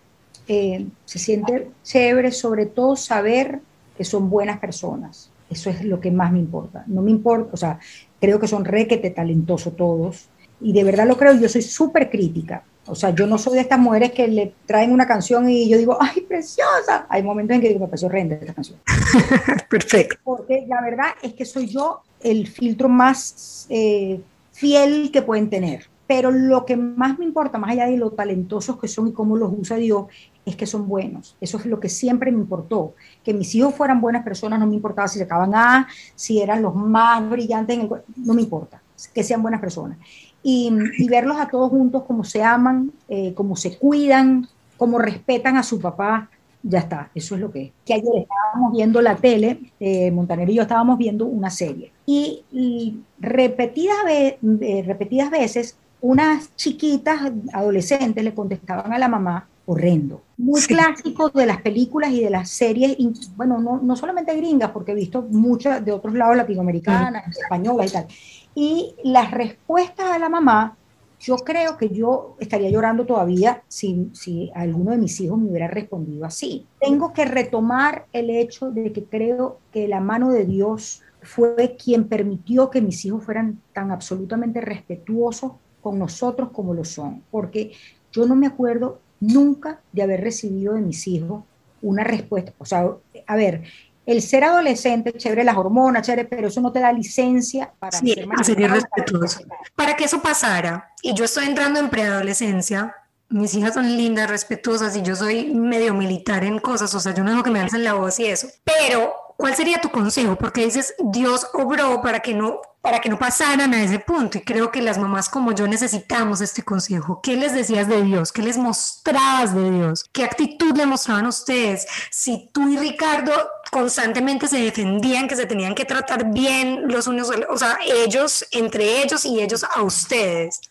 eh, 0.48 0.86
se 1.06 1.20
siente 1.20 1.70
chévere, 1.84 2.32
sobre 2.32 2.66
todo 2.66 2.96
saber 2.96 3.60
que 3.98 4.04
son 4.04 4.30
buenas 4.30 4.60
personas. 4.60 5.30
Eso 5.50 5.70
es 5.70 5.84
lo 5.84 6.00
que 6.00 6.12
más 6.12 6.32
me 6.32 6.40
importa. 6.40 6.84
No 6.88 7.02
me 7.02 7.12
importa, 7.12 7.50
o 7.54 7.58
sea, 7.58 7.80
creo 8.20 8.40
que 8.40 8.48
son 8.48 8.66
requete 8.66 9.10
talentosos 9.12 9.76
todos. 9.76 10.30
Y 10.62 10.74
de 10.74 10.84
verdad 10.84 11.08
lo 11.08 11.18
creo, 11.18 11.34
yo 11.34 11.50
soy 11.50 11.62
súper 11.62 12.10
crítica. 12.10 12.64
O 12.86 12.96
sea, 12.96 13.12
yo 13.12 13.26
no 13.26 13.38
soy 13.38 13.56
de 13.56 13.62
estas 13.62 13.80
mujeres 13.80 14.12
que 14.12 14.28
le 14.28 14.54
traen 14.66 14.92
una 14.92 15.08
canción 15.08 15.50
y 15.50 15.70
yo 15.70 15.78
digo, 15.78 15.98
¡ay, 16.02 16.22
preciosa! 16.22 17.06
Hay 17.08 17.24
momentos 17.24 17.56
en 17.56 17.62
que 17.62 17.70
digo, 17.70 17.80
me 17.80 17.88
pareció 17.88 18.08
horrenda 18.08 18.36
esta 18.36 18.54
canción. 18.54 18.80
Perfecto. 19.70 20.18
Porque 20.24 20.66
la 20.68 20.82
verdad 20.82 21.08
es 21.22 21.34
que 21.34 21.46
soy 21.46 21.68
yo 21.68 22.02
el 22.20 22.48
filtro 22.48 22.90
más 22.90 23.68
eh, 23.70 24.22
fiel 24.52 25.12
que 25.12 25.22
pueden 25.22 25.50
tener. 25.50 25.88
Pero 26.08 26.32
lo 26.32 26.66
que 26.66 26.76
más 26.76 27.18
me 27.18 27.26
importa, 27.26 27.58
más 27.58 27.72
allá 27.72 27.86
de 27.86 27.96
lo 27.96 28.12
talentosos 28.12 28.78
que 28.78 28.90
son 28.90 29.08
y 29.08 29.14
cómo 29.14 29.38
los 29.38 29.54
usa 29.58 29.78
Dios, 29.78 30.08
es 30.46 30.56
que 30.56 30.66
son 30.66 30.88
buenos. 30.88 31.36
Eso 31.40 31.58
es 31.58 31.66
lo 31.66 31.80
que 31.80 31.90
siempre 31.90 32.32
me 32.32 32.40
importó. 32.40 32.96
Que 33.24 33.34
mis 33.34 33.54
hijos 33.56 33.76
fueran 33.76 34.02
buenas 34.02 34.24
personas, 34.24 34.60
no 34.60 34.68
me 34.68 34.76
importaba 34.76 35.08
si 35.08 35.18
se 35.18 35.26
acaban 35.26 35.56
A, 35.56 35.88
si 36.16 36.42
eran 36.42 36.62
los 36.62 36.76
más 36.76 37.30
brillantes, 37.30 37.78
en 37.78 37.82
el, 37.84 37.90
no 38.18 38.34
me 38.34 38.42
importa, 38.42 38.82
que 39.14 39.24
sean 39.24 39.42
buenas 39.42 39.62
personas. 39.62 39.98
Y, 40.42 40.72
verlos 41.08 41.38
a 41.40 41.48
todos 41.48 41.70
juntos, 41.70 42.04
como 42.04 42.24
se 42.24 42.44
aman, 42.44 42.92
eh, 43.08 43.34
como 43.34 43.56
se 43.56 43.78
cuidan, 43.78 44.48
como 44.78 45.00
respetan 45.00 45.56
a 45.56 45.64
su 45.64 45.80
papá, 45.80 46.30
ya 46.62 46.80
está, 46.80 47.10
eso 47.16 47.36
es 47.36 47.42
lo 47.42 47.52
que 47.52 47.62
es. 47.62 47.72
Que 47.86 47.94
ayer 47.94 48.14
estábamos 48.18 48.74
viendo 48.74 49.02
la 49.02 49.16
tele, 49.16 49.72
eh, 49.80 50.14
y 50.48 50.54
yo 50.54 50.62
estábamos 50.62 50.98
viendo 50.98 51.26
una 51.26 51.50
serie. 51.50 51.92
Y, 52.06 53.00
repetidas, 53.20 53.98
eh, 54.10 54.84
repetidas 54.86 55.30
veces, 55.30 55.78
unas 56.02 56.54
chiquitas 56.58 57.32
adolescentes 57.54 58.22
le 58.22 58.34
contestaban 58.34 58.92
a 58.92 59.00
la 59.00 59.08
mamá, 59.08 59.48
horrendo. 59.65 60.21
Muy 60.38 60.62
clásico 60.62 61.30
de 61.30 61.45
las 61.45 61.62
películas 61.62 62.12
y 62.12 62.21
de 62.21 62.30
las 62.30 62.49
series, 62.49 62.97
bueno, 63.36 63.60
no, 63.60 63.80
no 63.82 63.95
solamente 63.95 64.36
gringas, 64.36 64.71
porque 64.71 64.91
he 64.91 64.95
visto 64.95 65.21
muchas 65.21 65.84
de 65.84 65.91
otros 65.91 66.13
lados 66.13 66.36
latinoamericanas, 66.36 67.38
españolas 67.38 67.89
y 67.89 67.93
tal. 67.93 68.08
Y 68.56 68.95
las 69.04 69.32
respuestas 69.32 70.08
a 70.12 70.19
la 70.19 70.30
mamá, 70.30 70.76
yo 71.19 71.38
creo 71.38 71.78
que 71.78 71.89
yo 71.89 72.36
estaría 72.39 72.69
llorando 72.69 73.06
todavía 73.06 73.63
si, 73.69 74.10
si 74.13 74.52
alguno 74.54 74.91
de 74.91 74.97
mis 74.97 75.19
hijos 75.21 75.39
me 75.39 75.49
hubiera 75.49 75.67
respondido 75.67 76.26
así. 76.26 76.65
Tengo 76.82 77.13
que 77.13 77.23
retomar 77.23 78.06
el 78.12 78.30
hecho 78.30 78.71
de 78.71 78.91
que 78.91 79.06
creo 79.06 79.60
que 79.71 79.88
la 79.88 80.02
mano 80.02 80.32
de 80.32 80.45
Dios 80.45 81.02
fue 81.21 81.78
quien 81.82 82.10
permitió 82.10 82.69
que 82.69 82.82
mis 82.82 83.06
hijos 83.06 83.23
fueran 83.23 83.62
tan 83.71 83.91
absolutamente 83.91 84.60
respetuosos 84.60 85.54
con 85.82 85.97
nosotros 85.97 86.49
como 86.52 86.73
lo 86.73 86.84
son, 86.84 87.23
porque 87.32 87.71
yo 88.12 88.26
no 88.26 88.36
me 88.36 88.47
acuerdo 88.47 88.99
nunca 89.24 89.80
de 89.92 90.04
haber 90.04 90.22
recibido 90.22 90.74
de 90.74 90.82
mis 90.82 91.08
hijos 91.08 91.44
una 91.82 92.04
respuesta. 92.04 92.54
O 92.58 92.66
sea, 92.66 92.88
a 93.28 93.36
ver, 93.36 93.64
el 94.06 94.22
ser 94.22 94.44
adolescente, 94.44 95.14
chévere 95.14 95.44
las 95.44 95.56
hormonas, 95.56 96.06
chévere, 96.06 96.26
pero 96.26 96.48
eso 96.48 96.62
no 96.62 96.72
te 96.72 96.80
da 96.80 96.92
licencia 96.92 97.72
para 97.80 97.98
ser, 97.98 98.28
respetuoso. 98.28 99.42
Para 99.76 99.96
que 99.96 100.06
eso 100.06 100.22
pasara, 100.22 100.92
y 101.02 101.14
yo 101.14 101.26
estoy 101.26 101.46
entrando 101.46 101.80
en 101.80 101.90
preadolescencia, 101.90 102.96
mis 103.30 103.54
hijas 103.56 103.74
son 103.74 103.98
lindas, 103.98 104.30
respetuosas, 104.30 104.96
y 104.96 105.02
yo 105.02 105.16
soy 105.16 105.54
medio 105.54 105.94
militar 105.94 106.44
en 106.44 106.60
cosas, 106.60 106.94
o 106.94 107.00
sea, 107.00 107.14
yo 107.14 107.24
no 107.24 107.32
dejo 107.32 107.44
que 107.44 107.52
me 107.52 107.62
alcen 107.62 107.84
la 107.84 107.94
voz 107.94 108.20
y 108.20 108.26
eso, 108.26 108.48
pero 108.64 109.14
¿cuál 109.44 109.58
sería 109.58 109.82
tu 109.82 109.90
consejo? 109.90 110.38
Porque 110.38 110.64
dices, 110.64 110.96
Dios 111.04 111.46
obró 111.54 112.02
para 112.02 112.22
que 112.22 112.34
no 112.34 112.62
para 112.80 113.02
que 113.02 113.10
no 113.10 113.20
pasaran 113.20 113.74
a 113.74 113.84
ese 113.84 114.00
punto. 114.00 114.38
Y 114.38 114.42
creo 114.42 114.72
que 114.72 114.82
las 114.82 114.98
mamás 114.98 115.28
como 115.28 115.52
yo 115.52 115.68
necesitamos 115.68 116.40
este 116.40 116.64
consejo. 116.64 117.20
¿Qué 117.22 117.36
les 117.36 117.54
decías 117.54 117.90
de 117.90 118.04
Dios? 118.04 118.32
¿Qué 118.32 118.42
les 118.42 118.58
mostrabas 118.58 119.54
de 119.54 119.70
Dios? 119.70 120.06
¿Qué 120.14 120.24
actitud 120.24 120.76
le 120.78 120.86
mostraban 120.86 121.26
ustedes? 121.26 121.86
Si 122.10 122.50
tú 122.54 122.70
y 122.70 122.78
Ricardo 122.78 123.34
constantemente 123.70 124.48
se 124.48 124.60
defendían 124.60 125.28
que 125.28 125.36
se 125.36 125.46
tenían 125.46 125.76
que 125.76 125.84
tratar 125.84 126.32
bien 126.32 126.88
los 126.88 127.08
unos, 127.08 127.30
o 127.50 127.58
sea, 127.58 127.78
ellos 127.86 128.46
entre 128.52 129.04
ellos 129.04 129.26
y 129.26 129.42
ellos 129.42 129.66
a 129.76 129.82
ustedes. 129.82 130.62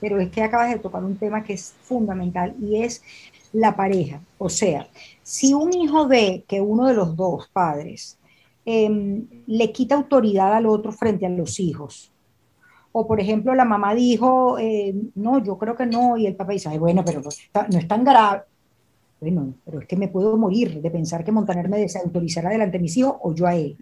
Pero 0.00 0.18
es 0.18 0.30
que 0.32 0.42
acabas 0.42 0.70
de 0.70 0.80
tocar 0.80 1.04
un 1.04 1.16
tema 1.16 1.44
que 1.44 1.52
es 1.52 1.74
fundamental 1.84 2.56
y 2.60 2.82
es 2.82 3.02
la 3.54 3.74
pareja. 3.74 4.20
O 4.36 4.50
sea, 4.50 4.86
si 5.22 5.54
un 5.54 5.72
hijo 5.72 6.06
ve 6.06 6.44
que 6.46 6.60
uno 6.60 6.86
de 6.86 6.94
los 6.94 7.16
dos 7.16 7.48
padres 7.52 8.18
Em, 8.66 9.26
le 9.46 9.72
quita 9.72 9.94
autoridad 9.94 10.54
al 10.54 10.66
otro 10.66 10.90
frente 10.90 11.26
a 11.26 11.28
los 11.28 11.60
hijos. 11.60 12.10
O, 12.92 13.06
por 13.06 13.20
ejemplo, 13.20 13.54
la 13.54 13.64
mamá 13.64 13.94
dijo, 13.94 14.58
eh, 14.58 14.94
no, 15.16 15.42
yo 15.42 15.58
creo 15.58 15.76
que 15.76 15.84
no, 15.84 16.16
y 16.16 16.26
el 16.26 16.36
papá 16.36 16.52
dice, 16.52 16.78
bueno, 16.78 17.04
pero 17.04 17.20
no, 17.20 17.78
es 17.78 17.88
tan 17.88 18.04
grave. 18.04 18.42
Bueno, 19.20 19.54
pero 19.64 19.80
es 19.80 19.86
que 19.86 19.96
me 19.96 20.08
puedo 20.08 20.36
morir 20.36 20.80
de 20.80 20.90
pensar 20.90 21.24
que 21.24 21.32
Montaner 21.32 21.68
me 21.68 21.78
desautorizara 21.78 22.50
delante 22.50 22.78
de 22.78 22.82
mis 22.82 22.96
hijos 22.96 23.16
o 23.22 23.34
yo 23.34 23.46
a 23.46 23.54
él. 23.54 23.76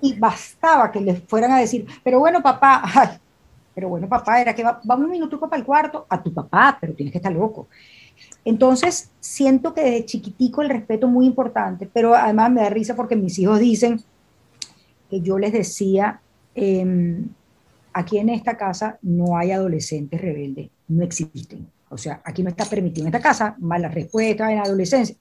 Y 0.00 0.14
bastaba 0.18 0.90
que 0.90 1.00
le 1.00 1.16
fueran 1.16 1.52
a 1.52 1.58
decir, 1.58 1.86
pero 2.02 2.18
bueno, 2.18 2.42
papá, 2.42 2.82
pero 3.74 3.88
bueno, 3.88 4.08
papá, 4.08 4.40
era 4.40 4.54
que 4.54 4.62
va, 4.62 4.80
un 4.96 5.10
minuto 5.10 5.38
para 5.40 5.56
el 5.58 5.66
cuarto, 5.66 6.06
a 6.08 6.22
tu 6.22 6.32
papá, 6.32 6.78
pero 6.80 6.94
tienes 6.94 7.12
que 7.12 7.18
estar 7.18 7.32
loco. 7.32 7.68
Entonces, 8.44 9.10
siento 9.20 9.72
que 9.72 9.82
desde 9.82 10.04
chiquitico 10.04 10.62
el 10.62 10.68
respeto 10.68 11.06
es 11.06 11.12
muy 11.12 11.26
importante, 11.26 11.88
pero 11.92 12.14
además 12.14 12.50
me 12.50 12.60
da 12.60 12.68
risa 12.68 12.94
porque 12.94 13.16
mis 13.16 13.38
hijos 13.38 13.58
dicen, 13.58 14.02
que 15.08 15.20
yo 15.20 15.38
les 15.38 15.52
decía, 15.52 16.20
em, 16.54 17.28
aquí 17.92 18.18
en 18.18 18.28
esta 18.28 18.56
casa 18.56 18.98
no 19.02 19.36
hay 19.36 19.52
adolescentes 19.52 20.20
rebeldes, 20.20 20.70
no 20.88 21.04
existen. 21.04 21.66
O 21.88 21.96
sea, 21.96 22.20
aquí 22.24 22.42
no 22.42 22.50
está 22.50 22.64
permitido 22.64 23.06
en 23.06 23.14
esta 23.14 23.26
casa 23.26 23.54
malas 23.58 23.94
respuestas 23.94 24.50
en 24.50 24.58
adolescencia. 24.58 25.16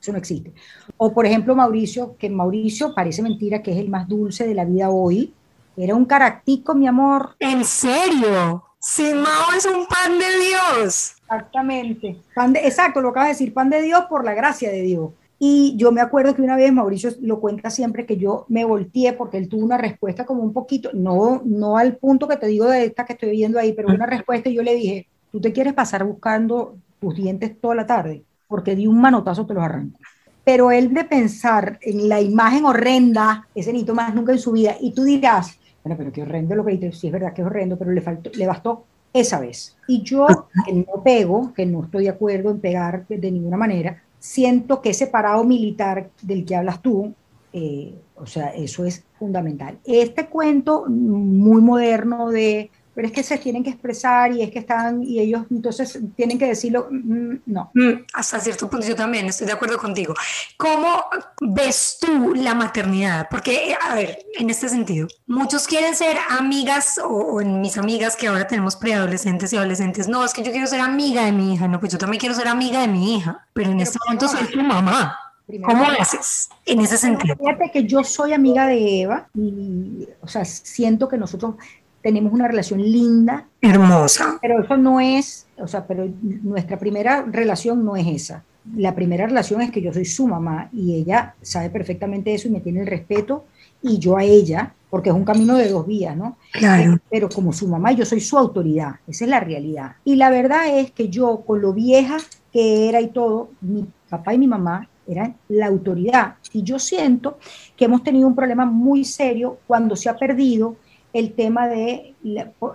Eso 0.00 0.12
no 0.12 0.18
existe. 0.18 0.52
O 0.96 1.12
por 1.12 1.26
ejemplo, 1.26 1.54
Mauricio, 1.54 2.16
que 2.16 2.28
Mauricio 2.28 2.94
parece 2.94 3.22
mentira 3.22 3.62
que 3.62 3.72
es 3.72 3.78
el 3.78 3.88
más 3.88 4.08
dulce 4.08 4.46
de 4.46 4.54
la 4.54 4.64
vida 4.64 4.90
hoy. 4.90 5.32
Era 5.76 5.94
un 5.94 6.04
caractico, 6.04 6.74
mi 6.74 6.86
amor. 6.86 7.36
¿En 7.38 7.64
serio? 7.64 8.64
Si 8.78 9.14
Mao 9.14 9.52
es 9.56 9.66
un 9.66 9.86
pan 9.86 10.18
de 10.18 10.26
Dios. 10.44 11.13
Exactamente. 11.24 12.16
Pan 12.34 12.52
de, 12.52 12.60
exacto, 12.60 13.00
lo 13.00 13.08
acabas 13.08 13.28
de 13.28 13.34
decir, 13.34 13.54
pan 13.54 13.70
de 13.70 13.82
Dios 13.82 14.04
por 14.08 14.24
la 14.24 14.34
gracia 14.34 14.70
de 14.70 14.82
Dios. 14.82 15.10
Y 15.38 15.74
yo 15.76 15.90
me 15.90 16.00
acuerdo 16.00 16.34
que 16.34 16.42
una 16.42 16.56
vez 16.56 16.72
Mauricio 16.72 17.10
lo 17.20 17.40
cuenta 17.40 17.68
siempre 17.68 18.06
que 18.06 18.16
yo 18.16 18.46
me 18.48 18.64
volteé 18.64 19.12
porque 19.12 19.36
él 19.36 19.48
tuvo 19.48 19.64
una 19.64 19.76
respuesta 19.76 20.24
como 20.24 20.42
un 20.42 20.52
poquito, 20.52 20.90
no, 20.92 21.42
no 21.44 21.76
al 21.76 21.96
punto 21.96 22.28
que 22.28 22.36
te 22.36 22.46
digo 22.46 22.66
de 22.66 22.84
esta 22.84 23.04
que 23.04 23.14
estoy 23.14 23.30
viendo 23.30 23.58
ahí, 23.58 23.72
pero 23.72 23.88
una 23.88 24.06
respuesta 24.06 24.48
y 24.48 24.54
yo 24.54 24.62
le 24.62 24.74
dije, 24.74 25.06
tú 25.32 25.40
te 25.40 25.52
quieres 25.52 25.72
pasar 25.72 26.04
buscando 26.04 26.76
tus 27.00 27.16
dientes 27.16 27.60
toda 27.60 27.74
la 27.74 27.86
tarde, 27.86 28.22
porque 28.46 28.76
di 28.76 28.86
un 28.86 29.00
manotazo 29.00 29.44
te 29.44 29.54
los 29.54 29.64
arranco. 29.64 29.98
Pero 30.44 30.70
él 30.70 30.94
de 30.94 31.04
pensar 31.04 31.78
en 31.82 32.08
la 32.08 32.20
imagen 32.20 32.64
horrenda, 32.64 33.48
ese 33.54 33.72
ni 33.72 33.82
más 33.84 34.14
nunca 34.14 34.32
en 34.32 34.38
su 34.38 34.52
vida, 34.52 34.76
y 34.80 34.92
tú 34.92 35.04
dirás, 35.04 35.58
bueno, 35.82 35.98
pero 35.98 36.12
qué 36.12 36.22
horrendo 36.22 36.54
lo 36.54 36.64
que 36.64 36.72
dices, 36.72 36.98
sí 36.98 37.08
es 37.08 37.12
verdad 37.12 37.32
que 37.34 37.42
es 37.42 37.46
horrendo, 37.46 37.76
pero 37.76 37.90
le, 37.90 38.00
faltó, 38.00 38.30
le 38.34 38.46
bastó 38.46 38.84
esa 39.14 39.40
vez. 39.40 39.76
Y 39.88 40.02
yo, 40.02 40.26
que 40.66 40.72
no 40.72 41.02
pego, 41.02 41.54
que 41.54 41.64
no 41.64 41.84
estoy 41.84 42.04
de 42.04 42.10
acuerdo 42.10 42.50
en 42.50 42.60
pegar 42.60 43.06
de 43.08 43.30
ninguna 43.30 43.56
manera, 43.56 44.02
siento 44.18 44.82
que 44.82 44.90
ese 44.90 45.06
parado 45.06 45.44
militar 45.44 46.10
del 46.20 46.44
que 46.44 46.56
hablas 46.56 46.82
tú, 46.82 47.14
eh, 47.52 47.94
o 48.16 48.26
sea, 48.26 48.48
eso 48.48 48.84
es 48.84 49.04
fundamental. 49.18 49.78
Este 49.84 50.26
cuento 50.26 50.86
muy 50.88 51.62
moderno 51.62 52.30
de 52.30 52.70
pero 52.94 53.08
es 53.08 53.12
que 53.12 53.22
se 53.22 53.38
tienen 53.38 53.64
que 53.64 53.70
expresar 53.70 54.32
y 54.32 54.42
es 54.42 54.50
que 54.50 54.60
están, 54.60 55.02
y 55.02 55.20
ellos 55.20 55.42
entonces 55.50 55.98
tienen 56.16 56.38
que 56.38 56.46
decirlo, 56.46 56.88
mm, 56.90 57.34
no. 57.46 57.70
Mm, 57.74 58.04
hasta 58.12 58.40
cierto 58.40 58.70
punto 58.70 58.86
yo 58.86 58.94
también 58.94 59.26
estoy 59.26 59.46
de 59.46 59.52
acuerdo 59.52 59.78
contigo. 59.78 60.14
¿Cómo 60.56 61.04
ves 61.40 61.98
tú 62.00 62.34
la 62.34 62.54
maternidad? 62.54 63.26
Porque, 63.30 63.76
a 63.80 63.94
ver, 63.94 64.18
en 64.38 64.50
este 64.50 64.68
sentido, 64.68 65.08
muchos 65.26 65.66
quieren 65.66 65.94
ser 65.94 66.16
amigas, 66.30 67.00
o, 67.02 67.40
en 67.40 67.60
mis 67.60 67.76
amigas 67.78 68.16
que 68.16 68.28
ahora 68.28 68.46
tenemos 68.46 68.76
preadolescentes 68.76 69.52
y 69.52 69.56
adolescentes, 69.56 70.08
no, 70.08 70.24
es 70.24 70.32
que 70.32 70.42
yo 70.42 70.52
quiero 70.52 70.66
ser 70.66 70.80
amiga 70.80 71.24
de 71.24 71.32
mi 71.32 71.54
hija, 71.54 71.66
no, 71.66 71.80
pues 71.80 71.92
yo 71.92 71.98
también 71.98 72.20
quiero 72.20 72.34
ser 72.34 72.48
amiga 72.48 72.80
de 72.80 72.88
mi 72.88 73.16
hija, 73.16 73.46
pero 73.52 73.70
en 73.70 73.80
este 73.80 73.98
momento 74.04 74.28
soy 74.28 74.46
tu 74.46 74.60
mamá. 74.62 75.18
¿Cómo 75.62 75.84
haces 76.00 76.48
en 76.64 76.80
ese 76.80 76.96
sentido? 76.96 77.36
Fíjate 77.36 77.70
que 77.70 77.84
yo 77.84 78.02
soy 78.02 78.32
amiga 78.32 78.66
de 78.66 79.02
Eva 79.02 79.28
y, 79.34 80.08
o 80.22 80.26
sea, 80.26 80.44
siento 80.46 81.06
que 81.06 81.18
nosotros 81.18 81.56
tenemos 82.04 82.34
una 82.34 82.46
relación 82.46 82.82
linda. 82.82 83.48
Hermosa. 83.62 84.38
Pero 84.42 84.62
eso 84.62 84.76
no 84.76 85.00
es, 85.00 85.46
o 85.56 85.66
sea, 85.66 85.86
pero 85.86 86.06
nuestra 86.20 86.78
primera 86.78 87.22
relación 87.22 87.82
no 87.82 87.96
es 87.96 88.06
esa. 88.06 88.44
La 88.76 88.94
primera 88.94 89.26
relación 89.26 89.62
es 89.62 89.70
que 89.70 89.80
yo 89.80 89.90
soy 89.90 90.04
su 90.04 90.28
mamá 90.28 90.68
y 90.70 90.96
ella 90.96 91.34
sabe 91.40 91.70
perfectamente 91.70 92.34
eso 92.34 92.46
y 92.46 92.50
me 92.50 92.60
tiene 92.60 92.82
el 92.82 92.86
respeto 92.86 93.46
y 93.80 93.98
yo 93.98 94.18
a 94.18 94.22
ella, 94.22 94.74
porque 94.90 95.08
es 95.08 95.14
un 95.14 95.24
camino 95.24 95.56
de 95.56 95.70
dos 95.70 95.86
vías, 95.86 96.14
¿no? 96.14 96.36
Claro. 96.52 96.98
Pero 97.10 97.30
como 97.30 97.54
su 97.54 97.68
mamá, 97.68 97.92
yo 97.92 98.04
soy 98.04 98.20
su 98.20 98.36
autoridad, 98.36 98.96
esa 99.06 99.24
es 99.24 99.30
la 99.30 99.40
realidad. 99.40 99.96
Y 100.04 100.16
la 100.16 100.28
verdad 100.28 100.78
es 100.78 100.90
que 100.90 101.08
yo, 101.08 101.40
con 101.46 101.62
lo 101.62 101.72
vieja 101.72 102.18
que 102.52 102.86
era 102.90 103.00
y 103.00 103.08
todo, 103.08 103.48
mi 103.62 103.86
papá 104.10 104.34
y 104.34 104.38
mi 104.38 104.46
mamá 104.46 104.86
eran 105.06 105.36
la 105.48 105.68
autoridad. 105.68 106.34
Y 106.52 106.62
yo 106.62 106.78
siento 106.78 107.38
que 107.76 107.86
hemos 107.86 108.02
tenido 108.02 108.28
un 108.28 108.34
problema 108.34 108.66
muy 108.66 109.06
serio 109.06 109.58
cuando 109.66 109.96
se 109.96 110.10
ha 110.10 110.16
perdido 110.16 110.76
el 111.14 111.32
tema 111.32 111.68
de, 111.68 112.12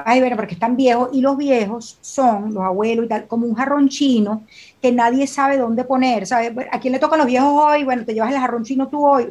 ay, 0.05 0.21
bueno, 0.21 0.37
porque 0.37 0.53
están 0.53 0.77
viejos, 0.77 1.09
y 1.11 1.19
los 1.19 1.35
viejos 1.35 1.97
son, 1.99 2.53
los 2.53 2.63
abuelos 2.63 3.05
y 3.05 3.09
tal, 3.09 3.27
como 3.27 3.45
un 3.45 3.53
jarrón 3.53 3.89
chino 3.89 4.43
que 4.81 4.93
nadie 4.93 5.27
sabe 5.27 5.57
dónde 5.57 5.83
poner, 5.83 6.25
¿sabes? 6.25 6.53
¿A 6.71 6.79
quién 6.79 6.93
le 6.93 6.99
tocan 6.99 7.19
los 7.19 7.27
viejos 7.27 7.51
hoy? 7.53 7.83
Bueno, 7.83 8.05
te 8.05 8.13
llevas 8.13 8.31
el 8.31 8.39
jarrón 8.39 8.63
chino 8.63 8.87
tú 8.87 9.05
hoy. 9.05 9.27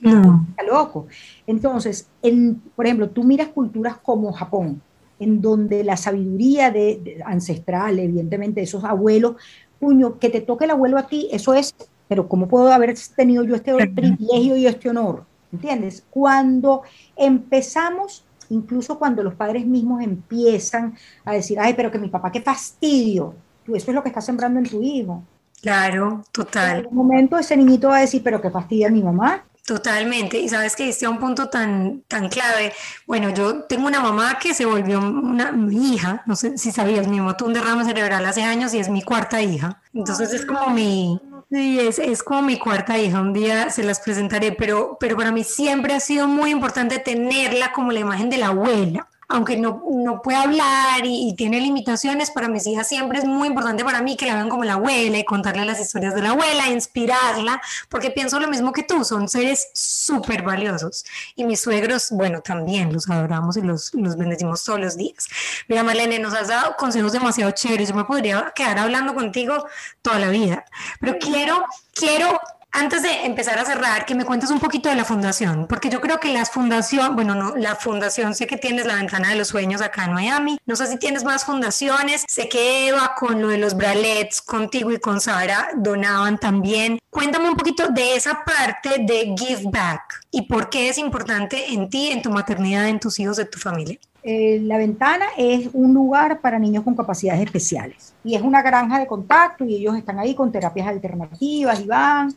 No. 0.00 0.46
Está 0.50 0.62
loco. 0.62 1.08
Entonces, 1.44 2.08
en, 2.22 2.62
por 2.76 2.86
ejemplo, 2.86 3.10
tú 3.10 3.24
miras 3.24 3.48
culturas 3.48 3.96
como 4.00 4.32
Japón, 4.32 4.80
en 5.18 5.40
donde 5.42 5.82
la 5.82 5.96
sabiduría 5.96 6.70
de, 6.70 7.20
ancestral, 7.26 7.98
evidentemente, 7.98 8.62
esos 8.62 8.84
abuelos, 8.84 9.36
puño, 9.80 10.20
que 10.20 10.30
te 10.30 10.40
toque 10.40 10.66
el 10.66 10.70
abuelo 10.70 10.98
a 10.98 11.08
ti, 11.08 11.28
eso 11.32 11.52
es, 11.52 11.74
pero 12.06 12.28
¿cómo 12.28 12.46
puedo 12.46 12.72
haber 12.72 12.94
tenido 13.16 13.42
yo 13.42 13.56
este 13.56 13.74
privilegio 13.88 14.56
y 14.56 14.66
este 14.68 14.88
honor? 14.88 15.24
¿Entiendes? 15.52 16.04
Cuando 16.10 16.82
empezamos 17.16 18.24
incluso 18.52 18.98
cuando 18.98 19.22
los 19.22 19.34
padres 19.34 19.66
mismos 19.66 20.02
empiezan 20.02 20.94
a 21.24 21.32
decir, 21.32 21.58
ay, 21.60 21.74
pero 21.74 21.90
que 21.90 21.98
mi 21.98 22.08
papá, 22.08 22.30
qué 22.30 22.40
fastidio, 22.40 23.34
tú 23.64 23.74
eso 23.74 23.90
es 23.90 23.94
lo 23.94 24.02
que 24.02 24.08
estás 24.08 24.24
sembrando 24.24 24.58
en 24.58 24.68
tu 24.68 24.82
hijo. 24.82 25.22
Claro, 25.60 26.24
total. 26.32 26.70
En 26.70 26.76
algún 26.78 26.96
momento 26.96 27.38
ese 27.38 27.56
niñito 27.56 27.88
va 27.88 27.98
a 27.98 28.00
decir, 28.00 28.22
pero 28.22 28.40
qué 28.40 28.50
fastidia 28.50 28.90
mi 28.90 29.02
mamá. 29.02 29.44
Totalmente, 29.64 30.40
y 30.40 30.48
sabes 30.48 30.74
que 30.74 30.88
este 30.88 31.04
es 31.04 31.10
un 31.10 31.20
punto 31.20 31.48
tan, 31.48 32.02
tan 32.08 32.28
clave. 32.28 32.72
Bueno, 33.06 33.30
yo 33.30 33.62
tengo 33.62 33.86
una 33.86 34.00
mamá 34.00 34.40
que 34.40 34.54
se 34.54 34.64
volvió 34.64 34.98
una 34.98 35.52
mi 35.52 35.94
hija, 35.94 36.24
no 36.26 36.34
sé 36.34 36.58
si 36.58 36.72
sabías, 36.72 37.06
mi 37.06 37.18
mamá 37.18 37.36
tuvo 37.36 37.48
un 37.48 37.54
derrame 37.54 37.84
cerebral 37.84 38.26
hace 38.26 38.42
años 38.42 38.74
y 38.74 38.80
es 38.80 38.88
mi 38.88 39.02
cuarta 39.02 39.40
hija. 39.40 39.80
Entonces 39.94 40.32
es 40.32 40.44
como 40.44 40.70
mi, 40.70 41.20
Sí, 41.52 41.78
es, 41.78 41.98
es, 41.98 42.22
como 42.22 42.40
mi 42.42 42.58
cuarta 42.58 42.98
hija, 42.98 43.20
un 43.20 43.34
día 43.34 43.68
se 43.68 43.84
las 43.84 44.00
presentaré, 44.00 44.52
pero, 44.52 44.96
pero 44.98 45.16
para 45.18 45.32
mí 45.32 45.44
siempre 45.44 45.92
ha 45.92 46.00
sido 46.00 46.26
muy 46.26 46.50
importante 46.50 46.98
tenerla 46.98 47.72
como 47.72 47.92
la 47.92 48.00
imagen 48.00 48.30
de 48.30 48.38
la 48.38 48.46
abuela 48.48 49.06
aunque 49.32 49.56
no, 49.56 49.82
no 49.90 50.20
puede 50.20 50.36
hablar 50.38 51.00
y, 51.04 51.34
tiene 51.34 51.60
limitaciones, 51.60 52.30
para 52.30 52.48
mis 52.48 52.66
hijas 52.66 52.88
siempre 52.88 53.18
es 53.18 53.24
muy 53.24 53.48
importante 53.48 53.84
para 53.84 54.02
mí 54.02 54.16
que 54.16 54.26
la 54.26 54.34
vean 54.34 54.50
como 54.50 54.64
la 54.64 54.74
abuela 54.74 55.18
y 55.18 55.24
contarle 55.24 55.64
las 55.64 55.80
historias 55.80 56.14
de 56.14 56.22
la 56.22 56.30
abuela, 56.30 56.68
inspirarla, 56.68 57.60
porque 57.88 58.10
pienso 58.10 58.38
lo 58.38 58.48
mismo 58.48 58.72
que 58.72 58.82
tú, 58.82 59.04
son 59.04 59.28
seres 59.28 59.68
súper 59.72 60.42
valiosos. 60.42 61.04
Y 61.34 61.44
mis 61.44 61.60
suegros, 61.60 62.10
bueno, 62.10 62.42
también 62.42 62.92
los 62.92 63.08
adoramos 63.08 63.56
y 63.56 63.62
los, 63.62 63.94
los 63.94 64.16
bendecimos 64.16 64.62
todos 64.62 64.78
los 64.78 64.96
días. 64.96 65.28
Mira, 65.68 65.82
Marlene, 65.82 66.18
nos 66.18 66.34
has 66.34 66.48
dado 66.48 66.76
consejos 66.76 67.12
demasiado 67.12 67.50
chéveres, 67.52 67.88
yo 67.88 67.94
me 67.94 68.04
podría 68.04 68.52
quedar 68.54 68.78
hablando 68.78 69.14
contigo 69.14 69.66
toda 70.02 70.18
la 70.18 70.28
vida, 70.28 70.64
pero 71.00 71.16
quiero, 71.18 71.64
quiero 71.94 72.38
antes 72.72 73.02
de 73.02 73.26
empezar 73.26 73.58
a 73.58 73.64
cerrar, 73.64 74.06
que 74.06 74.14
me 74.14 74.24
cuentes 74.24 74.50
un 74.50 74.58
poquito 74.58 74.88
de 74.88 74.94
la 74.94 75.04
fundación, 75.04 75.66
porque 75.68 75.90
yo 75.90 76.00
creo 76.00 76.18
que 76.18 76.32
las 76.32 76.50
fundación, 76.50 77.14
bueno, 77.14 77.34
no, 77.34 77.54
la 77.54 77.76
fundación, 77.76 78.34
sé 78.34 78.46
que 78.46 78.56
tienes 78.56 78.86
la 78.86 78.96
ventana 78.96 79.28
de 79.28 79.36
los 79.36 79.48
sueños 79.48 79.82
acá 79.82 80.06
en 80.06 80.14
Miami, 80.14 80.58
no 80.66 80.74
sé 80.74 80.86
si 80.86 80.98
tienes 80.98 81.22
más 81.22 81.44
fundaciones, 81.44 82.24
sé 82.26 82.48
que 82.48 82.88
Eva 82.88 83.14
con 83.18 83.42
lo 83.42 83.48
de 83.48 83.58
los 83.58 83.76
bralets, 83.76 84.40
contigo 84.40 84.90
y 84.90 84.98
con 84.98 85.20
Sara 85.20 85.68
donaban 85.76 86.38
también. 86.38 86.98
Cuéntame 87.10 87.48
un 87.48 87.56
poquito 87.56 87.88
de 87.88 88.16
esa 88.16 88.42
parte 88.44 89.02
de 89.02 89.34
give 89.36 89.70
back 89.70 90.24
y 90.30 90.42
por 90.42 90.70
qué 90.70 90.88
es 90.88 90.98
importante 90.98 91.72
en 91.72 91.90
ti, 91.90 92.10
en 92.10 92.22
tu 92.22 92.30
maternidad, 92.30 92.88
en 92.88 92.98
tus 92.98 93.18
hijos, 93.20 93.36
de 93.36 93.44
tu 93.44 93.58
familia. 93.58 93.98
Eh, 94.24 94.60
la 94.62 94.78
ventana 94.78 95.26
es 95.36 95.68
un 95.72 95.92
lugar 95.92 96.40
para 96.40 96.56
niños 96.56 96.84
con 96.84 96.94
capacidades 96.94 97.42
especiales 97.42 98.14
y 98.22 98.36
es 98.36 98.42
una 98.42 98.62
granja 98.62 99.00
de 99.00 99.06
contacto 99.08 99.64
y 99.64 99.74
ellos 99.74 99.96
están 99.96 100.20
ahí 100.20 100.34
con 100.34 100.52
terapias 100.52 100.86
alternativas 100.86 101.80
y 101.80 101.86
van. 101.86 102.34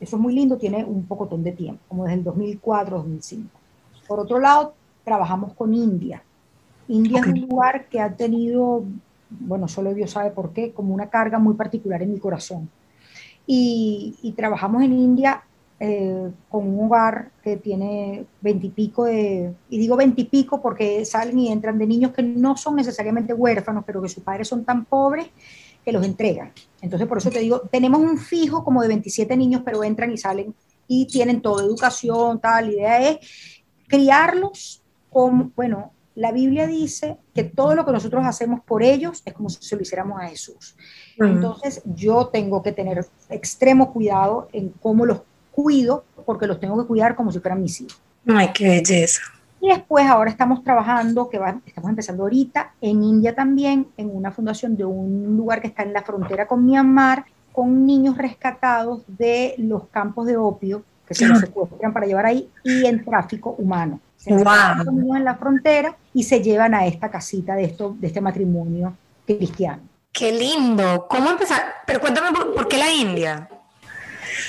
Eso 0.00 0.16
es 0.16 0.22
muy 0.22 0.34
lindo, 0.34 0.56
tiene 0.56 0.84
un 0.84 1.04
pocotón 1.04 1.42
de 1.42 1.52
tiempo, 1.52 1.80
como 1.88 2.04
desde 2.04 2.16
el 2.16 2.24
2004, 2.24 2.96
2005. 2.96 3.48
Por 4.08 4.18
otro 4.18 4.38
lado, 4.38 4.74
trabajamos 5.04 5.52
con 5.52 5.74
India. 5.74 6.22
India 6.88 7.20
es 7.20 7.26
un 7.26 7.40
lugar 7.42 7.86
que 7.88 8.00
ha 8.00 8.16
tenido, 8.16 8.82
bueno, 9.28 9.68
solo 9.68 9.94
Dios 9.94 10.10
sabe 10.10 10.30
por 10.30 10.52
qué, 10.52 10.72
como 10.72 10.94
una 10.94 11.10
carga 11.10 11.38
muy 11.38 11.54
particular 11.54 12.02
en 12.02 12.12
mi 12.12 12.18
corazón. 12.18 12.68
Y, 13.46 14.16
y 14.22 14.32
trabajamos 14.32 14.82
en 14.82 14.92
India 14.92 15.44
eh, 15.82 16.30
con 16.50 16.66
un 16.66 16.84
hogar 16.84 17.30
que 17.42 17.56
tiene 17.56 18.26
veintipico 18.42 19.04
de, 19.04 19.54
y 19.70 19.78
digo 19.78 19.96
veintipico 19.96 20.60
porque 20.60 21.06
salen 21.06 21.38
y 21.38 21.48
entran 21.50 21.78
de 21.78 21.86
niños 21.86 22.12
que 22.12 22.22
no 22.22 22.54
son 22.58 22.76
necesariamente 22.76 23.32
huérfanos, 23.32 23.84
pero 23.86 24.02
que 24.02 24.10
sus 24.10 24.22
padres 24.22 24.46
son 24.46 24.62
tan 24.62 24.84
pobres 24.84 25.28
que 25.84 25.92
los 25.92 26.04
entregan. 26.04 26.52
Entonces, 26.80 27.08
por 27.08 27.18
eso 27.18 27.30
te 27.30 27.40
digo, 27.40 27.60
tenemos 27.70 28.00
un 28.00 28.18
fijo 28.18 28.64
como 28.64 28.82
de 28.82 28.88
27 28.88 29.36
niños, 29.36 29.62
pero 29.64 29.84
entran 29.84 30.12
y 30.12 30.18
salen 30.18 30.54
y 30.86 31.06
tienen 31.06 31.40
toda 31.40 31.64
educación, 31.64 32.40
tal. 32.40 32.66
La 32.66 32.72
idea 32.72 33.10
es 33.10 33.18
criarlos 33.86 34.82
como, 35.10 35.52
bueno, 35.56 35.92
la 36.14 36.32
Biblia 36.32 36.66
dice 36.66 37.16
que 37.34 37.44
todo 37.44 37.74
lo 37.74 37.84
que 37.86 37.92
nosotros 37.92 38.24
hacemos 38.26 38.60
por 38.60 38.82
ellos 38.82 39.22
es 39.24 39.32
como 39.32 39.48
si 39.48 39.62
se 39.62 39.76
lo 39.76 39.82
hiciéramos 39.82 40.20
a 40.20 40.28
Jesús. 40.28 40.76
Entonces, 41.18 41.82
yo 41.84 42.26
tengo 42.26 42.62
que 42.62 42.72
tener 42.72 43.06
extremo 43.28 43.92
cuidado 43.92 44.48
en 44.52 44.70
cómo 44.80 45.06
los 45.06 45.22
cuido 45.50 46.04
porque 46.26 46.46
los 46.46 46.60
tengo 46.60 46.80
que 46.80 46.86
cuidar 46.86 47.14
como 47.14 47.32
si 47.32 47.40
fueran 47.40 47.62
mis 47.62 47.80
hijos. 47.80 48.00
Ay, 48.26 48.50
qué 48.52 48.68
belleza. 48.68 49.22
Y 49.60 49.68
después 49.68 50.06
ahora 50.06 50.30
estamos 50.30 50.64
trabajando, 50.64 51.28
que 51.28 51.38
estamos 51.66 51.90
empezando 51.90 52.22
ahorita, 52.22 52.72
en 52.80 53.02
India 53.02 53.34
también, 53.34 53.88
en 53.96 54.14
una 54.14 54.30
fundación 54.30 54.76
de 54.76 54.84
un 54.84 55.36
lugar 55.36 55.60
que 55.60 55.68
está 55.68 55.82
en 55.82 55.92
la 55.92 56.02
frontera 56.02 56.46
con 56.46 56.64
Myanmar, 56.64 57.26
con 57.52 57.84
niños 57.84 58.16
rescatados 58.16 59.02
de 59.06 59.54
los 59.58 59.88
campos 59.88 60.26
de 60.26 60.36
opio 60.36 60.82
que 61.06 61.14
se 61.14 61.26
los 61.26 61.40
secuestran 61.40 61.92
para 61.92 62.06
llevar 62.06 62.24
ahí 62.24 62.48
y 62.64 62.86
en 62.86 63.04
tráfico 63.04 63.56
humano. 63.58 64.00
Se 64.16 64.32
wow. 64.32 65.16
en 65.16 65.24
la 65.24 65.34
frontera 65.34 65.96
y 66.14 66.22
se 66.22 66.40
llevan 66.40 66.72
a 66.72 66.86
esta 66.86 67.10
casita 67.10 67.54
de, 67.56 67.64
esto, 67.64 67.96
de 67.98 68.06
este 68.06 68.20
matrimonio 68.20 68.96
cristiano. 69.26 69.82
Qué 70.12 70.30
lindo. 70.30 71.06
¿Cómo 71.08 71.30
empezar? 71.30 71.62
Pero 71.86 72.00
cuéntame, 72.00 72.30
¿por 72.32 72.68
qué 72.68 72.78
la 72.78 72.92
India? 72.92 73.48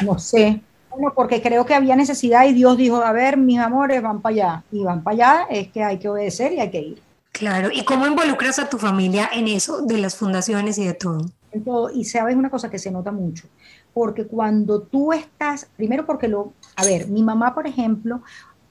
No 0.05 0.19
sé, 0.19 0.61
bueno, 0.91 1.13
porque 1.15 1.41
creo 1.41 1.65
que 1.65 1.73
había 1.73 1.95
necesidad 1.95 2.45
y 2.45 2.53
Dios 2.53 2.77
dijo, 2.77 2.97
a 2.97 3.11
ver, 3.11 3.37
mis 3.37 3.59
amores, 3.59 4.01
van 4.01 4.21
para 4.21 4.33
allá. 4.33 4.63
Y 4.71 4.83
van 4.83 5.03
para 5.03 5.13
allá, 5.13 5.47
es 5.49 5.69
que 5.69 5.83
hay 5.83 5.97
que 5.97 6.09
obedecer 6.09 6.53
y 6.53 6.59
hay 6.59 6.69
que 6.69 6.79
ir. 6.81 7.01
Claro, 7.31 7.69
¿y 7.71 7.83
cómo 7.85 8.05
involucras 8.05 8.59
a 8.59 8.69
tu 8.69 8.77
familia 8.77 9.29
en 9.33 9.47
eso 9.47 9.81
de 9.81 9.97
las 9.97 10.15
fundaciones 10.15 10.77
y 10.77 10.85
de 10.85 10.93
todo? 10.93 11.25
En 11.51 11.63
todo. 11.63 11.89
Y 11.89 12.03
sabes 12.03 12.35
una 12.35 12.49
cosa 12.49 12.69
que 12.69 12.77
se 12.77 12.91
nota 12.91 13.11
mucho, 13.11 13.47
porque 13.93 14.25
cuando 14.27 14.81
tú 14.81 15.13
estás, 15.13 15.67
primero 15.77 16.05
porque 16.05 16.27
lo, 16.27 16.53
a 16.75 16.83
ver, 16.83 17.07
mi 17.07 17.23
mamá, 17.23 17.55
por 17.55 17.67
ejemplo, 17.67 18.21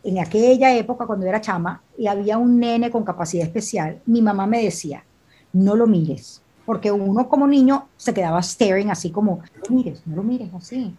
en 0.04 0.18
aquella 0.18 0.74
época, 0.76 1.06
cuando 1.06 1.26
era 1.26 1.40
chama, 1.40 1.82
y 1.96 2.06
había 2.06 2.36
un 2.36 2.58
nene 2.58 2.90
con 2.90 3.02
capacidad 3.02 3.46
especial, 3.46 4.00
mi 4.06 4.20
mamá 4.20 4.46
me 4.46 4.62
decía, 4.62 5.04
no 5.52 5.74
lo 5.74 5.86
mires, 5.86 6.42
porque 6.66 6.92
uno 6.92 7.28
como 7.28 7.46
niño 7.46 7.88
se 7.96 8.12
quedaba 8.12 8.42
staring 8.42 8.90
así 8.90 9.10
como, 9.10 9.36
no 9.56 9.62
lo 9.68 9.74
mires, 9.74 10.02
no 10.06 10.16
lo 10.16 10.22
mires 10.22 10.52
así 10.54 10.94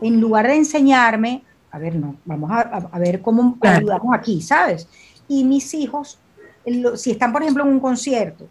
en 0.00 0.20
lugar 0.20 0.46
de 0.46 0.56
enseñarme, 0.56 1.42
a 1.70 1.78
ver, 1.78 1.96
no, 1.96 2.16
vamos 2.24 2.50
a, 2.50 2.98
ver 2.98 3.20
cómo 3.20 3.56
ayudamos 3.60 4.14
aquí, 4.14 4.40
¿sabes? 4.40 4.88
Y 5.28 5.44
mis 5.44 5.74
hijos, 5.74 6.18
si 6.94 7.10
están, 7.10 7.32
por 7.32 7.42
ejemplo, 7.42 7.64
en 7.64 7.70
un 7.70 7.80
concierto 7.80 8.46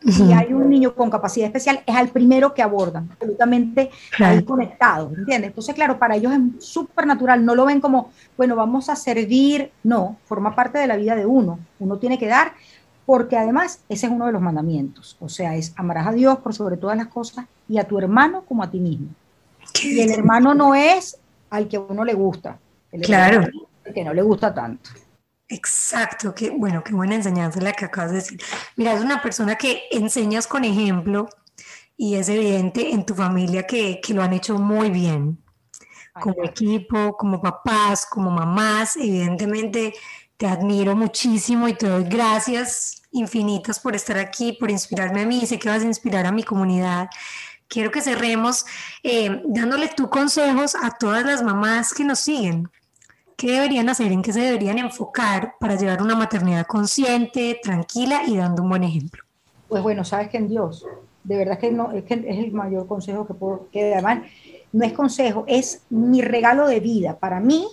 si 0.00 0.32
hay 0.32 0.52
un 0.52 0.68
niño 0.68 0.94
con 0.94 1.10
capacidad 1.10 1.46
especial, 1.46 1.82
es 1.86 1.96
al 1.96 2.08
primero 2.08 2.54
que 2.54 2.62
abordan, 2.62 3.08
absolutamente 3.10 3.90
ahí 4.18 4.42
conectados, 4.44 5.12
¿entiendes? 5.16 5.48
Entonces, 5.48 5.74
claro, 5.74 5.98
para 5.98 6.16
ellos 6.16 6.32
es 6.32 6.64
súper 6.64 7.06
natural, 7.06 7.44
no 7.44 7.54
lo 7.54 7.66
ven 7.66 7.80
como, 7.80 8.10
bueno, 8.36 8.54
vamos 8.56 8.88
a 8.88 8.96
servir, 8.96 9.72
no, 9.82 10.16
forma 10.24 10.54
parte 10.54 10.78
de 10.78 10.86
la 10.86 10.96
vida 10.96 11.16
de 11.16 11.26
uno, 11.26 11.58
uno 11.80 11.98
tiene 11.98 12.18
que 12.18 12.28
dar, 12.28 12.52
porque 13.04 13.36
además 13.36 13.80
ese 13.88 14.06
es 14.06 14.12
uno 14.12 14.26
de 14.26 14.32
los 14.32 14.42
mandamientos, 14.42 15.16
o 15.20 15.28
sea, 15.28 15.56
es 15.56 15.72
amarás 15.76 16.08
a 16.08 16.12
Dios 16.12 16.38
por 16.38 16.54
sobre 16.54 16.76
todas 16.76 16.96
las 16.96 17.08
cosas 17.08 17.46
y 17.68 17.78
a 17.78 17.84
tu 17.84 17.98
hermano 17.98 18.44
como 18.44 18.62
a 18.62 18.70
ti 18.70 18.78
mismo. 18.78 19.08
Y 19.82 20.00
el 20.00 20.10
hermano 20.10 20.54
no 20.54 20.74
es 20.74 21.18
al 21.50 21.68
que 21.68 21.78
uno 21.78 22.04
le 22.04 22.14
gusta, 22.14 22.58
el 22.92 23.02
claro. 23.02 23.46
que 23.94 24.04
no 24.04 24.12
le 24.12 24.22
gusta 24.22 24.52
tanto. 24.54 24.90
Exacto, 25.48 26.34
qué 26.34 26.50
bueno, 26.50 26.82
qué 26.82 26.92
buena 26.92 27.14
enseñanza 27.14 27.60
la 27.60 27.72
que 27.72 27.84
acabas 27.84 28.10
de 28.10 28.16
decir. 28.16 28.40
Mira, 28.76 28.94
es 28.94 29.00
una 29.00 29.22
persona 29.22 29.56
que 29.56 29.82
enseñas 29.92 30.46
con 30.46 30.64
ejemplo 30.64 31.28
y 31.96 32.16
es 32.16 32.28
evidente 32.28 32.90
en 32.90 33.06
tu 33.06 33.14
familia 33.14 33.64
que, 33.64 34.00
que 34.00 34.12
lo 34.12 34.22
han 34.22 34.32
hecho 34.32 34.58
muy 34.58 34.90
bien, 34.90 35.38
como 36.20 36.44
equipo, 36.44 37.16
como 37.16 37.40
papás, 37.40 38.06
como 38.06 38.30
mamás. 38.30 38.96
Evidentemente 38.96 39.94
te 40.36 40.46
admiro 40.46 40.96
muchísimo 40.96 41.68
y 41.68 41.74
te 41.74 41.88
doy 41.88 42.04
gracias 42.04 43.02
infinitas 43.12 43.80
por 43.80 43.94
estar 43.94 44.18
aquí, 44.18 44.52
por 44.52 44.70
inspirarme 44.70 45.22
a 45.22 45.26
mí 45.26 45.46
sé 45.46 45.58
que 45.58 45.68
vas 45.68 45.82
a 45.82 45.86
inspirar 45.86 46.26
a 46.26 46.32
mi 46.32 46.42
comunidad. 46.42 47.08
Quiero 47.68 47.90
que 47.90 48.00
cerremos 48.00 48.64
eh, 49.02 49.42
dándole 49.44 49.88
tus 49.88 50.08
consejos 50.08 50.74
a 50.74 50.90
todas 50.90 51.24
las 51.24 51.42
mamás 51.42 51.92
que 51.92 52.04
nos 52.04 52.20
siguen 52.20 52.70
¿Qué 53.36 53.52
deberían 53.52 53.88
hacer? 53.90 54.12
¿En 54.12 54.22
qué 54.22 54.32
se 54.32 54.40
deberían 54.40 54.78
enfocar 54.78 55.56
para 55.60 55.76
llevar 55.76 56.00
una 56.00 56.16
maternidad 56.16 56.66
consciente, 56.66 57.60
tranquila 57.62 58.22
y 58.26 58.38
dando 58.38 58.62
un 58.62 58.70
buen 58.70 58.82
ejemplo? 58.82 59.22
Pues 59.68 59.82
bueno, 59.82 60.04
sabes 60.04 60.30
que 60.30 60.38
en 60.38 60.48
Dios, 60.48 60.86
de 61.22 61.36
verdad 61.36 61.58
que 61.58 61.70
no, 61.70 61.92
es 61.92 62.04
que 62.04 62.14
es 62.14 62.38
el 62.38 62.52
mayor 62.52 62.86
consejo 62.86 63.26
que 63.26 63.34
puedo, 63.34 63.68
que 63.70 63.92
además 63.92 64.20
no 64.72 64.86
es 64.86 64.94
consejo, 64.94 65.44
es 65.46 65.82
mi 65.90 66.22
regalo 66.22 66.66
de 66.66 66.80
vida 66.80 67.18
para 67.18 67.38
mí 67.38 67.66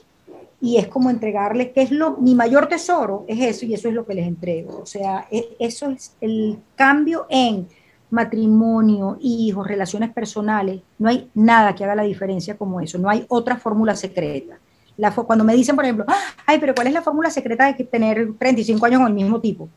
y 0.59 0.77
es 0.77 0.87
como 0.87 1.09
entregarles, 1.09 1.69
que 1.69 1.83
es 1.83 1.91
lo, 1.91 2.17
mi 2.17 2.35
mayor 2.35 2.67
tesoro, 2.67 3.23
es 3.29 3.39
eso 3.39 3.65
y 3.65 3.73
eso 3.73 3.87
es 3.87 3.93
lo 3.93 4.05
que 4.05 4.15
les 4.15 4.27
entrego. 4.27 4.81
O 4.81 4.85
sea, 4.85 5.27
e, 5.31 5.55
eso 5.59 5.91
es 5.91 6.13
el 6.19 6.59
cambio 6.75 7.25
en 7.29 7.69
matrimonio, 8.13 9.17
hijos, 9.21 9.67
relaciones 9.67 10.13
personales. 10.13 10.81
No 10.99 11.09
hay 11.09 11.31
nada 11.33 11.73
que 11.73 11.83
haga 11.83 11.95
la 11.95 12.03
diferencia 12.03 12.55
como 12.55 12.79
eso, 12.79 12.99
no 12.99 13.09
hay 13.09 13.25
otra 13.27 13.57
fórmula 13.57 13.95
secreta. 13.95 14.59
La, 14.97 15.09
cuando 15.11 15.43
me 15.43 15.55
dicen, 15.55 15.75
por 15.75 15.83
ejemplo, 15.83 16.05
ay, 16.45 16.59
pero 16.59 16.75
¿cuál 16.75 16.85
es 16.87 16.93
la 16.93 17.01
fórmula 17.01 17.31
secreta 17.31 17.73
de 17.73 17.83
tener 17.85 18.33
35 18.37 18.85
años 18.85 18.99
con 18.99 19.07
el 19.07 19.15
mismo 19.15 19.41
tipo? 19.41 19.67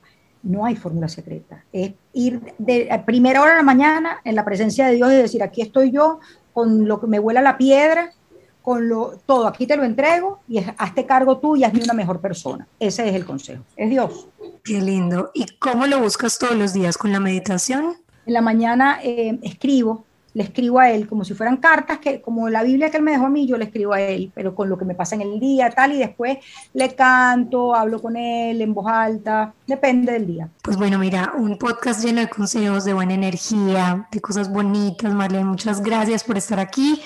No 0.43 0.67
hay 0.67 0.77
fórmula 0.77 1.09
secreta. 1.09 1.65
Es 1.73 1.95
ir 2.13 2.43
de 2.59 3.03
primera 3.07 3.41
hora 3.41 3.53
de 3.53 3.57
la 3.57 3.63
mañana 3.63 4.21
en 4.23 4.35
la 4.35 4.45
presencia 4.45 4.87
de 4.87 4.97
Dios 4.97 5.11
y 5.11 5.17
decir, 5.17 5.43
aquí 5.43 5.63
estoy 5.63 5.91
yo, 5.91 6.21
con 6.53 6.87
lo 6.87 7.01
que 7.01 7.07
me 7.07 7.19
vuela 7.19 7.41
la 7.41 7.57
piedra, 7.57 8.13
con 8.61 8.87
lo, 8.87 9.19
todo, 9.25 9.47
aquí 9.47 9.67
te 9.67 9.79
lo 9.79 9.85
entrego 9.85 10.41
y 10.47 10.59
hazte 10.77 11.07
cargo 11.07 11.39
tú 11.39 11.57
y 11.57 11.65
hazme 11.65 11.83
una 11.83 11.95
mejor 11.95 12.21
persona. 12.21 12.69
Ese 12.79 13.09
es 13.09 13.15
el 13.15 13.25
consejo. 13.25 13.63
Es 13.77 13.89
Dios. 13.89 14.29
Qué 14.63 14.79
lindo. 14.83 15.31
¿Y 15.33 15.47
cómo 15.59 15.87
lo 15.87 16.01
buscas 16.01 16.39
todos 16.39 16.55
los 16.55 16.75
días 16.75 16.99
con 16.99 17.13
la 17.13 17.21
meditación? 17.21 17.97
En 18.27 18.33
la 18.33 18.41
mañana 18.41 18.99
eh, 19.03 19.39
escribo, 19.43 20.05
le 20.35 20.43
escribo 20.43 20.81
a 20.81 20.91
él 20.91 21.09
como 21.09 21.25
si 21.25 21.33
fueran 21.33 21.57
cartas, 21.57 21.99
que 21.99 22.21
como 22.21 22.51
la 22.51 22.63
Biblia 22.63 22.91
que 22.91 22.99
él 22.99 23.03
me 23.03 23.13
dejó 23.13 23.25
a 23.27 23.31
mí, 23.31 23.47
yo 23.47 23.57
le 23.57 23.65
escribo 23.65 23.95
a 23.95 24.03
él, 24.03 24.31
pero 24.35 24.55
con 24.55 24.69
lo 24.69 24.77
que 24.77 24.85
me 24.85 24.95
pasa 24.95 25.15
en 25.15 25.23
el 25.23 25.41
día, 25.41 25.71
tal, 25.71 25.93
y 25.93 25.99
después 25.99 26.37
le 26.75 26.95
canto, 26.95 27.75
hablo 27.75 28.03
con 28.03 28.17
él 28.17 28.61
en 28.61 28.75
voz 28.75 28.87
alta, 28.87 29.55
depende 29.67 30.13
del 30.13 30.27
día. 30.27 30.51
Pues 30.63 30.77
bueno, 30.77 30.99
mira, 30.99 31.33
un 31.39 31.57
podcast 31.57 32.05
lleno 32.05 32.21
de 32.21 32.29
consejos, 32.29 32.85
de 32.85 32.93
buena 32.93 33.15
energía, 33.15 34.09
de 34.13 34.21
cosas 34.21 34.53
bonitas, 34.53 35.15
Marlene, 35.15 35.45
muchas 35.45 35.81
gracias 35.81 36.23
por 36.23 36.37
estar 36.37 36.61
aquí 36.61 37.01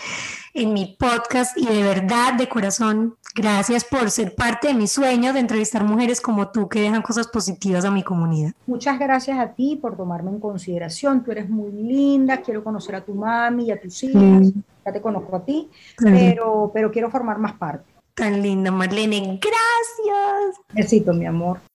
en 0.55 0.73
mi 0.73 0.97
podcast 0.99 1.57
y 1.57 1.67
de 1.67 1.83
verdad, 1.83 2.35
de 2.35 2.49
corazón, 2.49 3.17
gracias 3.35 3.85
por 3.85 4.11
ser 4.11 4.35
parte 4.35 4.69
de 4.69 4.75
mi 4.75 4.87
sueño 4.87 5.33
de 5.33 5.41
entrevistar 5.41 5.85
mujeres 5.85 6.21
como 6.21 6.49
tú 6.49 6.69
que 6.69 6.81
dejan 6.81 7.03
cosas 7.03 7.29
positivas 7.29 7.85
a 7.85 7.91
mi 7.91 8.03
comunidad. 8.03 8.53
Muchas 8.67 8.99
gracias 8.99 9.39
a 9.39 9.49
ti 9.49 9.79
por 9.81 9.97
tomarme 9.97 10.31
en 10.31 10.41
consideración. 10.41 11.23
Tú 11.23 11.33
eres 11.33 11.49
muy 11.49 11.71
linda, 11.71 12.39
quiero 12.39 12.65
conocer 12.65 12.97
a 12.97 13.05
tu 13.05 13.15
mami 13.15 13.67
y 13.67 13.71
a 13.71 13.81
tus 13.81 14.03
hijas. 14.05 14.53
Ya 14.85 14.93
te 14.93 15.01
conozco 15.01 15.37
a 15.37 15.45
ti, 15.45 15.69
pero, 15.99 16.71
pero 16.73 16.91
quiero 16.91 17.11
formar 17.11 17.39
más 17.39 17.53
parte. 17.53 17.85
Tan 18.15 18.43
linda, 18.43 18.71
Marlene. 18.71 19.41
Gracias. 19.41 20.61
Besito, 20.73 21.13
mi 21.13 21.27
amor. 21.27 21.61